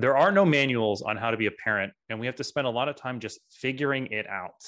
There 0.00 0.16
are 0.16 0.32
no 0.32 0.46
manuals 0.46 1.02
on 1.02 1.18
how 1.18 1.30
to 1.30 1.36
be 1.36 1.44
a 1.44 1.50
parent, 1.50 1.92
and 2.08 2.18
we 2.18 2.24
have 2.24 2.36
to 2.36 2.44
spend 2.44 2.66
a 2.66 2.70
lot 2.70 2.88
of 2.88 2.96
time 2.96 3.20
just 3.20 3.38
figuring 3.50 4.06
it 4.06 4.26
out. 4.26 4.64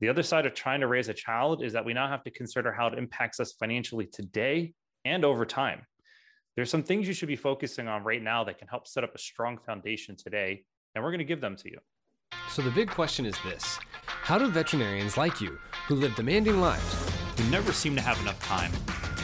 The 0.00 0.08
other 0.08 0.22
side 0.22 0.46
of 0.46 0.54
trying 0.54 0.80
to 0.80 0.86
raise 0.86 1.10
a 1.10 1.14
child 1.14 1.62
is 1.62 1.74
that 1.74 1.84
we 1.84 1.92
now 1.92 2.08
have 2.08 2.24
to 2.24 2.30
consider 2.30 2.72
how 2.72 2.86
it 2.86 2.96
impacts 2.96 3.38
us 3.38 3.52
financially 3.52 4.06
today 4.06 4.72
and 5.04 5.26
over 5.26 5.44
time. 5.44 5.82
There's 6.56 6.70
some 6.70 6.82
things 6.82 7.06
you 7.06 7.12
should 7.12 7.28
be 7.28 7.36
focusing 7.36 7.86
on 7.86 8.02
right 8.02 8.22
now 8.22 8.44
that 8.44 8.56
can 8.56 8.66
help 8.66 8.88
set 8.88 9.04
up 9.04 9.14
a 9.14 9.18
strong 9.18 9.58
foundation 9.58 10.16
today, 10.16 10.64
and 10.94 11.04
we're 11.04 11.10
going 11.10 11.18
to 11.18 11.26
give 11.26 11.42
them 11.42 11.56
to 11.56 11.70
you. 11.70 11.78
So, 12.48 12.62
the 12.62 12.70
big 12.70 12.88
question 12.88 13.26
is 13.26 13.36
this 13.44 13.78
How 14.06 14.38
do 14.38 14.48
veterinarians 14.48 15.18
like 15.18 15.38
you, 15.38 15.58
who 15.86 15.96
live 15.96 16.14
demanding 16.14 16.62
lives, 16.62 17.10
who 17.36 17.44
never 17.50 17.74
seem 17.74 17.94
to 17.96 18.00
have 18.00 18.18
enough 18.22 18.42
time, 18.42 18.72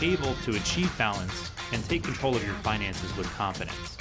able 0.02 0.34
to 0.44 0.56
achieve 0.56 0.92
balance 0.98 1.50
and 1.72 1.82
take 1.88 2.04
control 2.04 2.36
of 2.36 2.44
your 2.44 2.54
finances 2.56 3.16
with 3.16 3.26
confidence? 3.30 3.96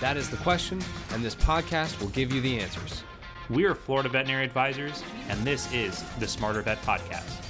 That 0.00 0.16
is 0.16 0.28
the 0.28 0.36
question, 0.38 0.82
and 1.12 1.24
this 1.24 1.36
podcast 1.36 2.00
will 2.00 2.08
give 2.08 2.32
you 2.32 2.40
the 2.40 2.58
answers. 2.58 3.04
We 3.48 3.64
are 3.64 3.74
Florida 3.74 4.08
Veterinary 4.08 4.44
Advisors, 4.44 5.02
and 5.28 5.38
this 5.46 5.72
is 5.72 6.02
the 6.18 6.26
Smarter 6.26 6.62
Vet 6.62 6.82
Podcast. 6.82 7.40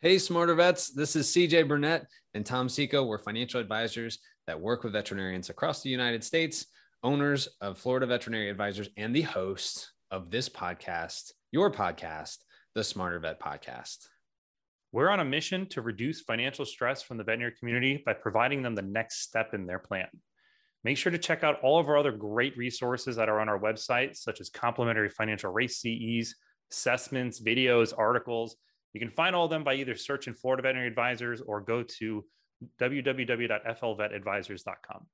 Hey, 0.00 0.18
Smarter 0.18 0.54
Vets, 0.54 0.90
this 0.90 1.16
is 1.16 1.26
CJ 1.26 1.66
Burnett 1.66 2.06
and 2.34 2.46
Tom 2.46 2.68
Seco. 2.68 3.04
We're 3.04 3.18
financial 3.18 3.60
advisors 3.60 4.18
that 4.46 4.60
work 4.60 4.84
with 4.84 4.92
veterinarians 4.92 5.50
across 5.50 5.82
the 5.82 5.90
United 5.90 6.22
States, 6.22 6.66
owners 7.02 7.48
of 7.60 7.78
Florida 7.78 8.06
Veterinary 8.06 8.48
Advisors, 8.48 8.88
and 8.96 9.14
the 9.14 9.22
host 9.22 9.90
of 10.12 10.30
this 10.30 10.48
podcast, 10.48 11.32
your 11.50 11.70
podcast, 11.72 12.38
the 12.76 12.84
Smarter 12.84 13.18
Vet 13.18 13.40
Podcast. 13.40 14.06
We're 14.96 15.10
on 15.10 15.20
a 15.20 15.24
mission 15.26 15.66
to 15.66 15.82
reduce 15.82 16.22
financial 16.22 16.64
stress 16.64 17.02
from 17.02 17.18
the 17.18 17.24
veterinary 17.24 17.52
community 17.52 18.02
by 18.06 18.14
providing 18.14 18.62
them 18.62 18.74
the 18.74 18.80
next 18.80 19.20
step 19.20 19.52
in 19.52 19.66
their 19.66 19.78
plan. 19.78 20.08
Make 20.84 20.96
sure 20.96 21.12
to 21.12 21.18
check 21.18 21.44
out 21.44 21.60
all 21.62 21.78
of 21.78 21.90
our 21.90 21.98
other 21.98 22.12
great 22.12 22.56
resources 22.56 23.14
that 23.16 23.28
are 23.28 23.38
on 23.38 23.50
our 23.50 23.58
website, 23.58 24.16
such 24.16 24.40
as 24.40 24.48
complimentary 24.48 25.10
financial 25.10 25.52
race 25.52 25.82
CEs, 25.82 26.34
assessments, 26.72 27.42
videos, 27.42 27.92
articles. 27.94 28.56
You 28.94 29.00
can 29.00 29.10
find 29.10 29.36
all 29.36 29.44
of 29.44 29.50
them 29.50 29.64
by 29.64 29.74
either 29.74 29.96
searching 29.96 30.32
Florida 30.32 30.62
Veterinary 30.62 30.88
Advisors 30.88 31.42
or 31.42 31.60
go 31.60 31.82
to 31.98 32.24
www.flvetadvisors.com. 32.80 35.06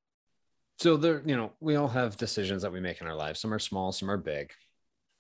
So 0.79 0.97
there, 0.97 1.25
you 1.27 1.37
know, 1.37 1.55
we 1.59 1.75
all 1.75 1.89
have 1.89 2.17
decisions 2.17 2.63
that 2.63 2.73
we 2.73 2.79
make 2.79 3.01
in 3.01 3.09
our 3.09 3.17
lives. 3.17 3.41
Some 3.41 3.53
are 3.53 3.59
small, 3.59 3.91
some 3.91 4.13
are 4.13 4.17
big. 4.17 4.53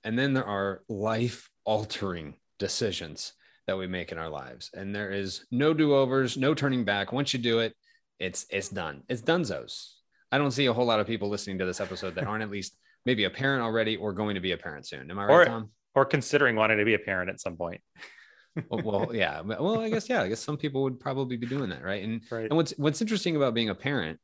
And 0.04 0.16
then 0.16 0.34
there 0.34 0.46
are 0.46 0.84
life 0.88 1.50
altering 1.64 2.36
decisions 2.60 3.32
that 3.66 3.78
we 3.78 3.86
make 3.86 4.12
in 4.12 4.18
our 4.18 4.28
lives. 4.28 4.70
And 4.74 4.94
there 4.94 5.10
is 5.10 5.46
no 5.50 5.72
do-overs, 5.72 6.36
no 6.36 6.54
turning 6.54 6.84
back. 6.84 7.12
Once 7.12 7.32
you 7.32 7.38
do 7.38 7.60
it, 7.60 7.74
it's 8.18 8.46
it's 8.50 8.68
done. 8.68 9.02
It's 9.08 9.22
donezo's. 9.22 9.96
I 10.30 10.38
don't 10.38 10.52
see 10.52 10.66
a 10.66 10.72
whole 10.72 10.86
lot 10.86 11.00
of 11.00 11.06
people 11.06 11.28
listening 11.28 11.58
to 11.58 11.66
this 11.66 11.80
episode 11.80 12.14
that 12.14 12.24
aren't 12.28 12.42
at 12.42 12.50
least 12.50 12.76
maybe 13.04 13.24
a 13.24 13.30
parent 13.30 13.62
already 13.62 13.96
or 13.96 14.12
going 14.12 14.34
to 14.34 14.40
be 14.40 14.52
a 14.52 14.56
parent 14.56 14.86
soon. 14.86 15.10
Am 15.10 15.18
I 15.18 15.24
right, 15.24 15.34
or, 15.34 15.44
Tom? 15.44 15.70
Or 15.94 16.04
considering 16.04 16.56
wanting 16.56 16.78
to 16.78 16.84
be 16.84 16.94
a 16.94 16.98
parent 16.98 17.30
at 17.30 17.40
some 17.40 17.56
point. 17.56 17.80
well, 18.68 18.82
well, 18.84 19.14
yeah. 19.14 19.40
Well, 19.40 19.80
I 19.80 19.90
guess 19.90 20.08
yeah. 20.08 20.22
I 20.22 20.28
guess 20.28 20.40
some 20.40 20.56
people 20.56 20.82
would 20.82 21.00
probably 21.00 21.36
be 21.36 21.46
doing 21.46 21.70
that, 21.70 21.82
right? 21.82 22.02
And 22.02 22.22
right. 22.30 22.44
and 22.44 22.56
what's 22.56 22.72
what's 22.76 23.00
interesting 23.00 23.36
about 23.36 23.54
being 23.54 23.70
a 23.70 23.74
parent 23.74 24.18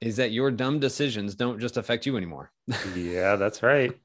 is 0.00 0.16
that 0.16 0.30
your 0.30 0.50
dumb 0.50 0.78
decisions 0.78 1.34
don't 1.34 1.58
just 1.58 1.76
affect 1.76 2.04
you 2.04 2.16
anymore. 2.16 2.50
yeah, 2.94 3.36
that's 3.36 3.62
right. 3.62 3.98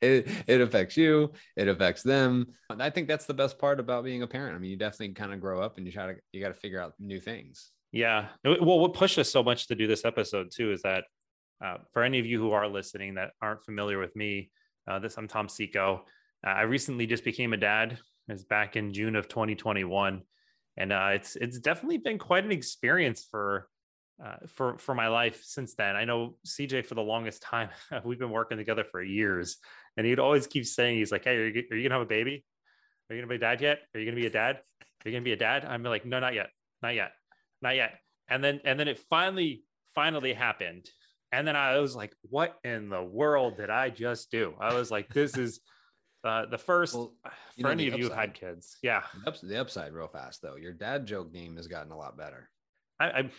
It, 0.00 0.28
it 0.46 0.60
affects 0.60 0.96
you 0.96 1.32
it 1.56 1.68
affects 1.68 2.02
them. 2.02 2.46
I 2.70 2.90
think 2.90 3.08
that's 3.08 3.26
the 3.26 3.34
best 3.34 3.58
part 3.58 3.80
about 3.80 4.04
being 4.04 4.22
a 4.22 4.26
parent. 4.26 4.56
I 4.56 4.58
mean 4.58 4.70
you 4.70 4.76
definitely 4.76 5.14
kind 5.14 5.32
of 5.32 5.40
grow 5.40 5.60
up 5.60 5.78
and 5.78 5.86
you 5.86 5.92
try 5.92 6.06
to 6.06 6.14
you 6.32 6.40
got 6.40 6.48
to 6.48 6.54
figure 6.54 6.80
out 6.80 6.94
new 6.98 7.20
things. 7.20 7.70
Yeah. 7.92 8.28
Well 8.44 8.78
what 8.78 8.94
pushed 8.94 9.18
us 9.18 9.30
so 9.30 9.42
much 9.42 9.68
to 9.68 9.74
do 9.74 9.86
this 9.86 10.04
episode 10.04 10.48
too 10.54 10.72
is 10.72 10.82
that 10.82 11.04
uh, 11.64 11.78
for 11.92 12.02
any 12.02 12.18
of 12.18 12.26
you 12.26 12.38
who 12.38 12.52
are 12.52 12.68
listening 12.68 13.14
that 13.14 13.30
aren't 13.42 13.64
familiar 13.64 13.98
with 13.98 14.14
me 14.14 14.50
uh, 14.88 14.98
this 14.98 15.16
i'm 15.18 15.28
tom 15.28 15.48
seco. 15.48 16.04
Uh, 16.46 16.50
i 16.50 16.62
recently 16.62 17.06
just 17.06 17.24
became 17.24 17.52
a 17.52 17.56
dad. 17.56 17.98
It's 18.28 18.44
back 18.44 18.76
in 18.76 18.92
june 18.92 19.16
of 19.16 19.28
2021 19.28 20.22
and 20.78 20.92
uh, 20.92 21.10
it's 21.12 21.36
it's 21.36 21.58
definitely 21.58 21.98
been 21.98 22.18
quite 22.18 22.44
an 22.44 22.52
experience 22.52 23.26
for 23.28 23.68
uh, 24.24 24.36
for 24.48 24.78
for 24.78 24.94
my 24.94 25.08
life 25.08 25.42
since 25.44 25.74
then. 25.74 25.96
I 25.96 26.04
know 26.04 26.36
CJ 26.46 26.86
for 26.86 26.94
the 26.94 27.02
longest 27.02 27.42
time. 27.42 27.68
we've 28.04 28.18
been 28.18 28.30
working 28.30 28.58
together 28.58 28.84
for 28.84 29.02
years, 29.02 29.58
and 29.96 30.06
he'd 30.06 30.18
always 30.18 30.46
keep 30.46 30.66
saying, 30.66 30.98
"He's 30.98 31.12
like, 31.12 31.24
hey, 31.24 31.36
are 31.36 31.46
you, 31.46 31.64
are 31.70 31.76
you 31.76 31.88
gonna 31.88 32.00
have 32.00 32.06
a 32.06 32.08
baby? 32.08 32.44
Are 33.08 33.14
you 33.14 33.22
gonna 33.22 33.30
be 33.30 33.36
a 33.36 33.38
dad 33.38 33.60
yet? 33.60 33.80
Are 33.94 34.00
you 34.00 34.06
gonna 34.06 34.20
be 34.20 34.26
a 34.26 34.30
dad? 34.30 34.56
Are 34.80 35.08
you 35.08 35.12
gonna 35.12 35.24
be 35.24 35.32
a 35.32 35.36
dad?" 35.36 35.64
I'm 35.64 35.82
like, 35.82 36.04
"No, 36.04 36.18
not 36.18 36.34
yet, 36.34 36.50
not 36.82 36.94
yet, 36.94 37.12
not 37.62 37.76
yet." 37.76 37.92
And 38.28 38.42
then 38.42 38.60
and 38.64 38.78
then 38.78 38.88
it 38.88 38.98
finally 39.10 39.62
finally 39.94 40.32
happened, 40.32 40.90
and 41.32 41.46
then 41.46 41.56
I 41.56 41.78
was 41.78 41.94
like, 41.94 42.14
"What 42.22 42.56
in 42.64 42.88
the 42.88 43.02
world 43.02 43.56
did 43.56 43.70
I 43.70 43.90
just 43.90 44.30
do?" 44.30 44.54
I 44.60 44.74
was 44.74 44.90
like, 44.90 45.08
"This 45.12 45.36
is." 45.36 45.60
Uh, 46.24 46.44
the 46.46 46.58
first 46.58 46.94
well, 46.94 47.14
for 47.60 47.70
any 47.70 47.86
of 47.86 47.94
upside, 47.94 48.02
you 48.02 48.08
who 48.08 48.14
had 48.14 48.34
kids, 48.34 48.76
yeah. 48.82 49.02
The, 49.22 49.28
ups, 49.28 49.40
the 49.40 49.60
upside, 49.60 49.92
real 49.92 50.08
fast 50.08 50.42
though. 50.42 50.56
Your 50.56 50.72
dad 50.72 51.06
joke 51.06 51.32
game 51.32 51.56
has 51.56 51.68
gotten 51.68 51.92
a 51.92 51.96
lot 51.96 52.18
better. 52.18 52.50
I, 52.98 53.06
I 53.06 53.30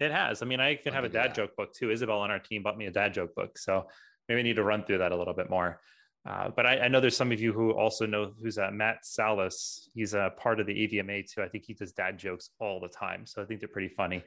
it 0.00 0.12
has. 0.12 0.42
I 0.42 0.46
mean, 0.46 0.60
I 0.60 0.76
can 0.76 0.92
have 0.92 1.04
a 1.04 1.08
dad 1.08 1.34
joke 1.34 1.56
book 1.56 1.72
too. 1.74 1.90
Isabel 1.90 2.18
on 2.18 2.30
our 2.30 2.38
team 2.38 2.62
bought 2.62 2.78
me 2.78 2.86
a 2.86 2.90
dad 2.90 3.14
joke 3.14 3.34
book. 3.34 3.58
So 3.58 3.86
maybe 4.28 4.40
I 4.40 4.42
need 4.42 4.56
to 4.56 4.64
run 4.64 4.84
through 4.84 4.98
that 4.98 5.12
a 5.12 5.16
little 5.16 5.34
bit 5.34 5.50
more. 5.50 5.80
Uh, 6.26 6.50
but 6.54 6.66
I, 6.66 6.80
I, 6.80 6.88
know 6.88 7.00
there's 7.00 7.16
some 7.16 7.32
of 7.32 7.40
you 7.40 7.52
who 7.52 7.70
also 7.70 8.04
know 8.04 8.32
who's 8.42 8.58
uh, 8.58 8.70
Matt 8.70 9.06
Salois. 9.06 9.88
He's 9.94 10.14
a 10.14 10.32
part 10.36 10.60
of 10.60 10.66
the 10.66 10.74
AVMA 10.74 11.32
too. 11.32 11.42
I 11.42 11.48
think 11.48 11.64
he 11.64 11.72
does 11.72 11.92
dad 11.92 12.18
jokes 12.18 12.50
all 12.58 12.80
the 12.80 12.88
time. 12.88 13.24
So 13.24 13.40
I 13.40 13.46
think 13.46 13.60
they're 13.60 13.68
pretty 13.68 13.88
funny. 13.88 14.22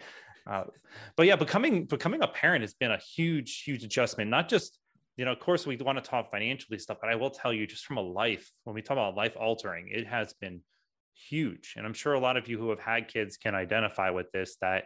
Uh, 0.47 0.63
but 1.15 1.27
yeah, 1.27 1.35
becoming 1.35 1.85
becoming 1.85 2.23
a 2.23 2.27
parent 2.27 2.61
has 2.61 2.73
been 2.73 2.91
a 2.91 2.97
huge, 2.97 3.63
huge 3.63 3.83
adjustment. 3.83 4.31
Not 4.31 4.49
just 4.49 4.79
you 5.17 5.25
know, 5.25 5.33
of 5.33 5.39
course, 5.39 5.67
we 5.67 5.75
want 5.77 6.03
to 6.03 6.09
talk 6.09 6.31
financially 6.31 6.79
stuff, 6.79 6.97
but 7.01 7.09
I 7.09 7.15
will 7.15 7.29
tell 7.29 7.53
you, 7.53 7.67
just 7.67 7.85
from 7.85 7.97
a 7.97 8.01
life, 8.01 8.49
when 8.63 8.73
we 8.73 8.81
talk 8.81 8.95
about 8.95 9.15
life 9.15 9.35
altering, 9.39 9.89
it 9.91 10.07
has 10.07 10.33
been 10.33 10.61
huge. 11.13 11.75
And 11.77 11.85
I'm 11.85 11.93
sure 11.93 12.13
a 12.13 12.19
lot 12.19 12.37
of 12.37 12.47
you 12.47 12.57
who 12.57 12.69
have 12.69 12.79
had 12.79 13.07
kids 13.07 13.37
can 13.37 13.53
identify 13.53 14.09
with 14.09 14.31
this. 14.31 14.55
That 14.61 14.85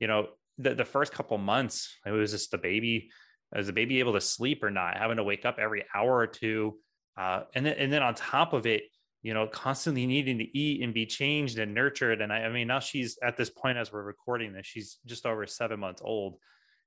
you 0.00 0.06
know, 0.06 0.28
the, 0.58 0.74
the 0.74 0.84
first 0.84 1.12
couple 1.12 1.36
months, 1.38 1.96
it 2.06 2.10
was 2.10 2.30
just 2.30 2.50
the 2.50 2.58
baby, 2.58 3.10
was 3.54 3.66
the 3.66 3.72
baby 3.72 3.98
able 3.98 4.12
to 4.14 4.20
sleep 4.20 4.62
or 4.62 4.70
not, 4.70 4.96
having 4.96 5.16
to 5.16 5.24
wake 5.24 5.44
up 5.44 5.58
every 5.58 5.84
hour 5.94 6.16
or 6.16 6.26
two. 6.26 6.78
Uh, 7.16 7.42
and 7.54 7.64
then, 7.64 7.74
and 7.78 7.92
then 7.92 8.02
on 8.02 8.14
top 8.14 8.52
of 8.52 8.66
it, 8.66 8.84
you 9.22 9.32
know, 9.32 9.46
constantly 9.46 10.06
needing 10.06 10.38
to 10.38 10.58
eat 10.58 10.82
and 10.82 10.92
be 10.92 11.06
changed 11.06 11.58
and 11.58 11.72
nurtured. 11.72 12.20
And 12.20 12.32
I, 12.32 12.44
I 12.44 12.52
mean, 12.52 12.66
now 12.66 12.80
she's 12.80 13.18
at 13.22 13.36
this 13.36 13.50
point 13.50 13.78
as 13.78 13.92
we're 13.92 14.02
recording 14.02 14.52
this, 14.52 14.66
she's 14.66 14.98
just 15.06 15.24
over 15.24 15.46
seven 15.46 15.80
months 15.80 16.02
old. 16.04 16.36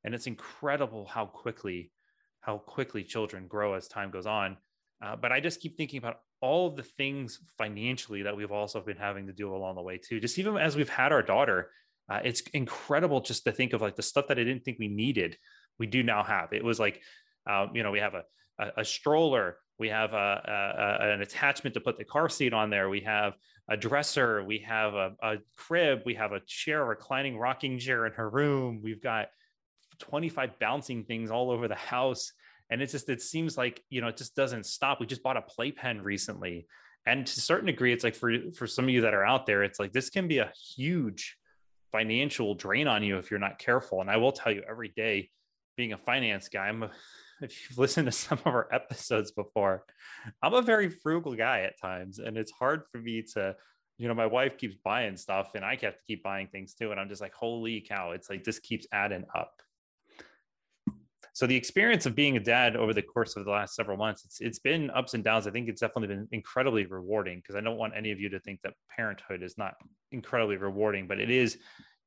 And 0.04 0.14
it's 0.14 0.28
incredible 0.28 1.06
how 1.06 1.26
quickly, 1.26 1.92
how 2.42 2.60
quickly 2.60 3.04
children 3.04 3.48
grow 3.48 3.74
as 3.74 3.88
time 3.88 4.12
goes 4.12 4.28
on. 4.28 4.58
Uh, 5.04 5.16
but 5.16 5.32
I 5.32 5.40
just 5.40 5.62
keep 5.62 5.78
thinking 5.78 5.98
about 5.98 6.20
all 6.40 6.70
the 6.70 6.84
things 6.84 7.40
financially 7.58 8.24
that 8.24 8.38
we've 8.38 8.52
also 8.52 8.82
been 8.82 8.98
having 8.98 9.28
to 9.28 9.34
do 9.34 9.56
along 9.56 9.76
the 9.76 9.82
way 9.82 9.98
too. 9.98 10.20
Just 10.20 10.38
even 10.38 10.58
as 10.58 10.76
we've 10.76 10.90
had 10.90 11.12
our 11.12 11.24
daughter, 11.24 11.72
uh, 12.10 12.20
it's 12.24 12.42
incredible 12.54 13.22
just 13.22 13.44
to 13.46 13.52
think 13.52 13.74
of 13.74 13.82
like 13.82 13.96
the 13.96 14.02
stuff 14.02 14.28
that 14.28 14.40
I 14.40 14.44
didn't 14.44 14.64
think 14.64 14.80
we 14.80 14.88
needed, 14.88 15.38
we 15.78 15.88
do 15.88 16.04
now 16.04 16.24
have. 16.24 16.54
It 16.54 16.64
was 16.64 16.80
like, 16.80 17.02
uh, 17.50 17.68
you 17.74 17.84
know, 17.84 17.92
we 17.92 18.00
have 18.00 18.14
a, 18.14 18.24
a, 18.60 18.82
a 18.82 18.86
stroller, 18.86 19.58
we 19.78 19.90
have 19.90 20.14
a, 20.14 20.98
a, 21.00 21.14
an 21.14 21.22
attachment 21.22 21.74
to 21.74 21.82
put 21.82 21.98
the 21.98 22.06
car 22.06 22.30
seat 22.30 22.54
on 22.54 22.70
there, 22.70 22.90
we 22.90 23.02
have 23.02 23.34
a 23.70 23.76
dresser, 23.76 24.44
we 24.44 24.60
have 24.60 24.94
a, 24.94 25.16
a 25.22 25.36
crib, 25.56 26.02
we 26.06 26.16
have 26.16 26.32
a 26.32 26.40
chair, 26.48 26.86
reclining 26.86 27.38
rocking 27.38 27.78
chair 27.78 28.06
in 28.06 28.14
her 28.14 28.30
room, 28.30 28.80
we've 28.82 29.04
got 29.04 29.28
25 30.00 30.60
bouncing 30.60 31.04
things 31.04 31.32
all 31.32 31.52
over 31.52 31.68
the 31.68 31.76
house. 31.76 32.32
And 32.70 32.82
it's 32.82 32.92
just, 32.92 33.10
it 33.10 33.22
seems 33.22 33.58
like, 33.58 33.84
you 33.90 34.02
know, 34.02 34.08
it 34.08 34.18
just 34.18 34.36
doesn't 34.36 34.66
stop. 34.66 35.00
We 35.00 35.06
just 35.06 35.24
bought 35.24 35.38
a 35.38 35.42
playpen 35.42 36.02
recently. 36.02 36.68
And 37.06 37.26
to 37.26 37.32
a 37.32 37.42
certain 37.42 37.68
degree, 37.68 37.94
it's 37.94 38.04
like 38.04 38.16
for, 38.16 38.34
for 38.56 38.68
some 38.68 38.86
of 38.86 38.90
you 38.90 39.02
that 39.02 39.14
are 39.14 39.26
out 39.26 39.46
there, 39.46 39.64
it's 39.64 39.80
like 39.80 39.94
this 39.94 40.10
can 40.10 40.28
be 40.28 40.40
a 40.40 40.52
huge 40.76 41.38
financial 41.92 42.56
drain 42.56 42.88
on 42.88 43.04
you 43.04 43.18
if 43.18 43.32
you're 43.32 43.40
not 43.40 43.60
careful. 43.60 44.02
And 44.02 44.10
I 44.10 44.18
will 44.18 44.32
tell 44.32 44.52
you 44.52 44.64
every 44.70 44.90
day, 44.90 45.30
being 45.76 45.94
a 45.94 45.98
finance 45.98 46.50
guy, 46.50 46.68
I'm 46.68 46.84
a, 46.84 46.92
if 47.42 47.70
you've 47.70 47.78
listened 47.78 48.08
to 48.08 48.12
some 48.12 48.40
of 48.40 48.48
our 48.48 48.68
episodes 48.74 49.32
before, 49.32 49.84
I'm 50.42 50.54
a 50.54 50.62
very 50.62 50.90
frugal 50.90 51.36
guy 51.36 51.62
at 51.62 51.80
times. 51.80 52.20
And 52.20 52.38
it's 52.38 52.52
hard 52.52 52.84
for 52.92 52.98
me 53.00 53.24
to, 53.34 53.56
you 53.98 54.08
know, 54.08 54.14
my 54.14 54.26
wife 54.26 54.58
keeps 54.58 54.76
buying 54.84 55.18
stuff 55.18 55.52
and 55.56 55.64
I 55.64 55.72
have 55.82 55.96
to 55.96 56.04
keep 56.08 56.24
buying 56.24 56.48
things 56.48 56.74
too. 56.74 56.92
And 56.92 57.00
I'm 57.00 57.10
just 57.10 57.22
like, 57.22 57.34
holy 57.34 57.82
cow, 57.82 58.12
it's 58.12 58.30
like 58.30 58.44
this 58.44 58.60
keeps 58.60 58.88
adding 58.92 59.26
up. 59.36 59.62
So 61.34 61.46
the 61.46 61.56
experience 61.56 62.08
of 62.08 62.16
being 62.16 62.36
a 62.36 62.40
dad 62.40 62.76
over 62.76 62.96
the 62.96 63.04
course 63.04 63.36
of 63.36 63.46
the 63.46 63.52
last 63.52 63.76
several 63.76 63.96
months, 63.96 64.26
it's 64.26 64.42
it's 64.42 64.58
been 64.58 64.90
ups 64.90 65.14
and 65.14 65.24
downs. 65.24 65.46
I 65.46 65.52
think 65.52 65.70
it's 65.70 65.82
definitely 65.82 66.08
been 66.08 66.28
incredibly 66.32 66.88
rewarding 66.88 67.38
because 67.38 67.56
I 67.56 67.62
don't 67.62 67.78
want 67.78 67.94
any 67.96 68.12
of 68.12 68.20
you 68.20 68.28
to 68.30 68.40
think 68.40 68.60
that 68.64 68.74
parenthood 68.90 69.44
is 69.44 69.56
not 69.56 69.76
incredibly 70.12 70.58
rewarding, 70.58 71.08
but 71.08 71.20
it 71.20 71.30
is. 71.30 71.58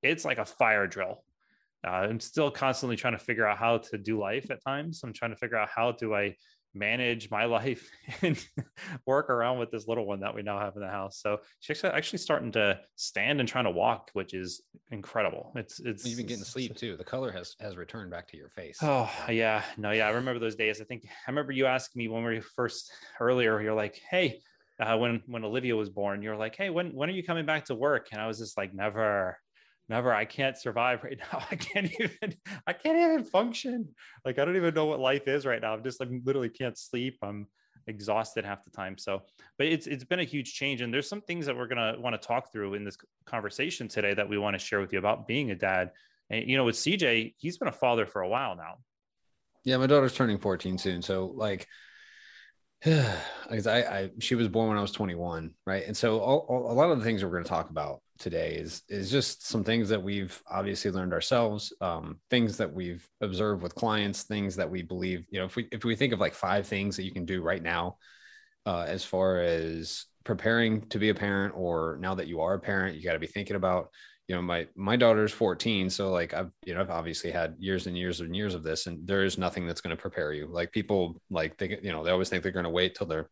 It's 0.03 0.25
like 0.25 0.39
a 0.39 0.45
fire 0.45 0.87
drill. 0.87 1.23
Uh, 1.87 1.91
I'm 1.91 2.21
still 2.21 2.51
constantly 2.51 2.97
trying 2.97 3.15
to 3.15 3.25
figure 3.25 3.47
out 3.47 3.59
how 3.59 3.79
to 3.79 3.99
do 3.99 4.19
life 4.19 4.51
at 4.51 4.63
times. 4.63 5.01
I'm 5.03 5.13
trying 5.13 5.31
to 5.31 5.37
figure 5.37 5.57
out 5.57 5.69
how 5.69 5.93
do 5.93 6.15
I 6.15 6.37
manage 6.75 7.31
my 7.31 7.45
life 7.47 7.91
and 8.23 8.43
work 9.07 9.31
around 9.31 9.59
with 9.59 9.71
this 9.71 9.89
little 9.89 10.07
one 10.07 10.21
that 10.21 10.35
we 10.35 10.43
now 10.43 10.59
have 10.59 10.77
in 10.77 10.83
the 10.83 10.89
house. 10.89 11.21
So 11.21 11.39
she's 11.61 11.83
actually 11.85 12.19
starting 12.19 12.53
to 12.53 12.81
stand 12.97 13.41
and 13.41 13.49
trying 13.49 13.65
to 13.65 13.71
walk, 13.71 14.11
which 14.13 14.35
is 14.35 14.63
incredible. 14.91 15.53
It's 15.57 15.81
it's 15.81 16.05
you've 16.07 16.19
been 16.19 16.27
getting 16.27 16.45
sleep 16.45 16.77
too. 16.77 16.97
The 16.97 17.05
color 17.05 17.33
has 17.33 17.57
has 17.61 17.77
returned 17.77 18.11
back 18.11 18.29
to 18.29 18.37
your 18.37 18.51
face. 18.51 18.79
Oh 18.83 19.11
yeah, 19.29 19.63
no, 19.77 19.91
yeah. 19.91 20.07
I 20.07 20.11
remember 20.11 20.39
those 20.39 20.57
days. 20.57 20.81
I 20.81 20.85
think 20.85 21.05
I 21.07 21.31
remember 21.31 21.53
you 21.53 21.67
asked 21.67 21.97
me 21.97 22.09
when 22.09 22.25
we 22.25 22.41
first 22.41 22.93
earlier. 23.19 23.61
You're 23.61 23.75
like, 23.75 24.01
hey. 24.11 24.41
Uh, 24.81 24.97
when 24.97 25.23
when 25.27 25.45
Olivia 25.45 25.77
was 25.77 25.91
born, 25.91 26.23
you're 26.23 26.37
like, 26.37 26.57
"Hey, 26.57 26.71
when 26.71 26.95
when 26.95 27.11
are 27.11 27.13
you 27.13 27.23
coming 27.23 27.45
back 27.45 27.67
to 27.67 27.75
work?" 27.75 28.09
And 28.13 28.21
I 28.21 28.27
was 28.27 28.39
just 28.39 28.57
like, 28.57 28.73
"Never, 28.73 29.37
never. 29.91 30.15
I 30.15 30.25
can't 30.25 30.57
survive 30.57 31.05
right 31.05 31.19
now. 31.19 31.45
I 31.51 31.57
can't 31.57 31.91
even 32.01 32.35
i 32.67 32.73
can't 32.73 32.97
even 32.97 33.25
function. 33.25 33.89
Like 34.25 34.39
i 34.39 34.45
don't 34.45 34.57
even 34.57 34.73
know 34.73 34.87
what 34.87 35.01
life 35.01 35.29
is 35.29 35.45
right 35.45 35.61
now. 35.61 35.75
I'm 35.75 35.85
just 35.85 36.01
like 36.01 36.09
literally 36.25 36.49
can't 36.49 36.79
sleep. 36.79 37.19
I'm 37.23 37.47
exhausted 37.87 38.45
half 38.45 38.65
the 38.65 38.71
time. 38.71 38.97
So 38.97 39.23
but 39.59 39.67
it's 39.67 39.87
it's 39.87 40.05
been 40.05 40.21
a 40.21 40.25
huge 40.25 40.55
change. 40.55 40.81
And 40.81 40.95
there's 40.95 41.09
some 41.09 41.21
things 41.21 41.45
that 41.47 41.57
we're 41.57 41.67
to 41.67 41.97
want 41.99 42.21
to 42.21 42.27
talk 42.27 42.53
through 42.53 42.75
in 42.75 42.85
this 42.85 42.97
conversation 43.27 43.89
today 43.89 44.15
that 44.15 44.29
we 44.29 44.39
want 44.39 44.55
to 44.55 44.59
share 44.59 44.81
with 44.81 44.93
you 44.93 44.99
about 44.99 45.27
being 45.27 45.51
a 45.51 45.55
dad. 45.55 45.91
And 46.31 46.49
you 46.49 46.57
know 46.57 46.65
with 46.65 46.77
cj 46.77 47.35
he's 47.37 47.59
been 47.59 47.69
a 47.69 47.73
father 47.73 48.07
for 48.07 48.23
a 48.23 48.29
while 48.29 48.57
now. 48.57 48.77
Yeah 49.65 49.77
my 49.77 49.87
daughter's 49.87 50.15
turning 50.15 50.39
14 50.39 50.79
soon. 50.79 51.03
So 51.03 51.33
like 51.35 51.67
because 52.85 53.67
I, 53.67 53.81
I, 53.81 54.11
she 54.21 54.35
was 54.35 54.49
born 54.49 54.69
when 54.69 54.79
I 54.79 54.81
was 54.81 54.93
21, 54.93 55.51
right? 55.67 55.87
And 55.87 55.95
so 55.95 56.19
all, 56.21 56.47
all, 56.49 56.73
a 56.73 56.75
lot 56.75 56.91
of 56.91 56.99
the 56.99 57.05
things 57.05 57.23
we're 57.23 57.31
going 57.31 57.45
to 57.45 57.49
talk 57.49 57.69
about 57.69 58.01
today 58.19 58.55
is 58.55 58.83
is 58.89 59.11
just 59.11 59.47
some 59.47 59.65
things 59.65 59.89
that 59.91 60.03
we've 60.03 60.41
obviously 60.51 60.91
learned 60.91 61.13
ourselves, 61.13 61.75
um, 61.83 62.21
things 62.31 62.57
that 62.57 62.73
we've 62.73 63.07
observed 63.21 63.63
with 63.63 63.75
clients, 63.75 64.23
things 64.23 64.57
that 64.57 64.71
we 64.71 64.83
believe. 64.83 65.27
You 65.31 65.41
know, 65.41 65.45
if 65.45 65.57
we 65.57 65.69
if 65.73 65.85
we 65.85 65.95
think 65.95 66.15
of 66.15 66.21
like 66.21 66.33
five 66.33 66.67
things 66.67 66.97
that 66.97 67.05
you 67.05 67.13
can 67.13 67.27
do 67.27 67.43
right 67.43 67.63
now, 67.63 67.99
uh, 68.65 68.85
as 68.89 69.05
far 69.05 69.41
as 69.41 70.07
preparing 70.25 70.83
to 70.89 70.99
be 70.99 71.11
a 71.11 71.15
parent, 71.15 71.55
or 71.57 71.99
now 72.01 72.15
that 72.15 72.29
you 72.29 72.41
are 72.41 72.55
a 72.55 72.61
parent, 72.61 72.97
you 72.97 73.03
got 73.03 73.13
to 73.15 73.19
be 73.19 73.27
thinking 73.27 73.57
about 73.57 73.91
you 74.31 74.37
know 74.37 74.43
my 74.43 74.65
my 74.77 74.95
daughter's 74.95 75.33
14 75.33 75.91
so 75.91 76.13
like 76.13 76.35
i've 76.35 76.53
you 76.65 76.73
know 76.73 76.81
i've 76.81 76.89
obviously 76.89 77.33
had 77.33 77.57
years 77.59 77.89
and 77.89 77.99
years 77.99 78.21
and 78.21 78.37
years 78.37 78.55
of 78.55 78.63
this 78.63 78.87
and 78.87 79.05
there 79.05 79.25
is 79.25 79.37
nothing 79.37 79.67
that's 79.67 79.81
going 79.81 79.95
to 79.95 80.01
prepare 80.01 80.33
you. 80.33 80.47
Like 80.47 80.71
people 80.71 81.21
like 81.31 81.57
they 81.59 81.81
you 81.83 81.91
know 81.91 82.05
they 82.05 82.13
always 82.13 82.29
think 82.29 82.45
they're 82.45 82.53
going 82.53 82.63
to 82.63 82.71
wait 82.71 82.95
till 82.95 83.09
they're 83.09 83.29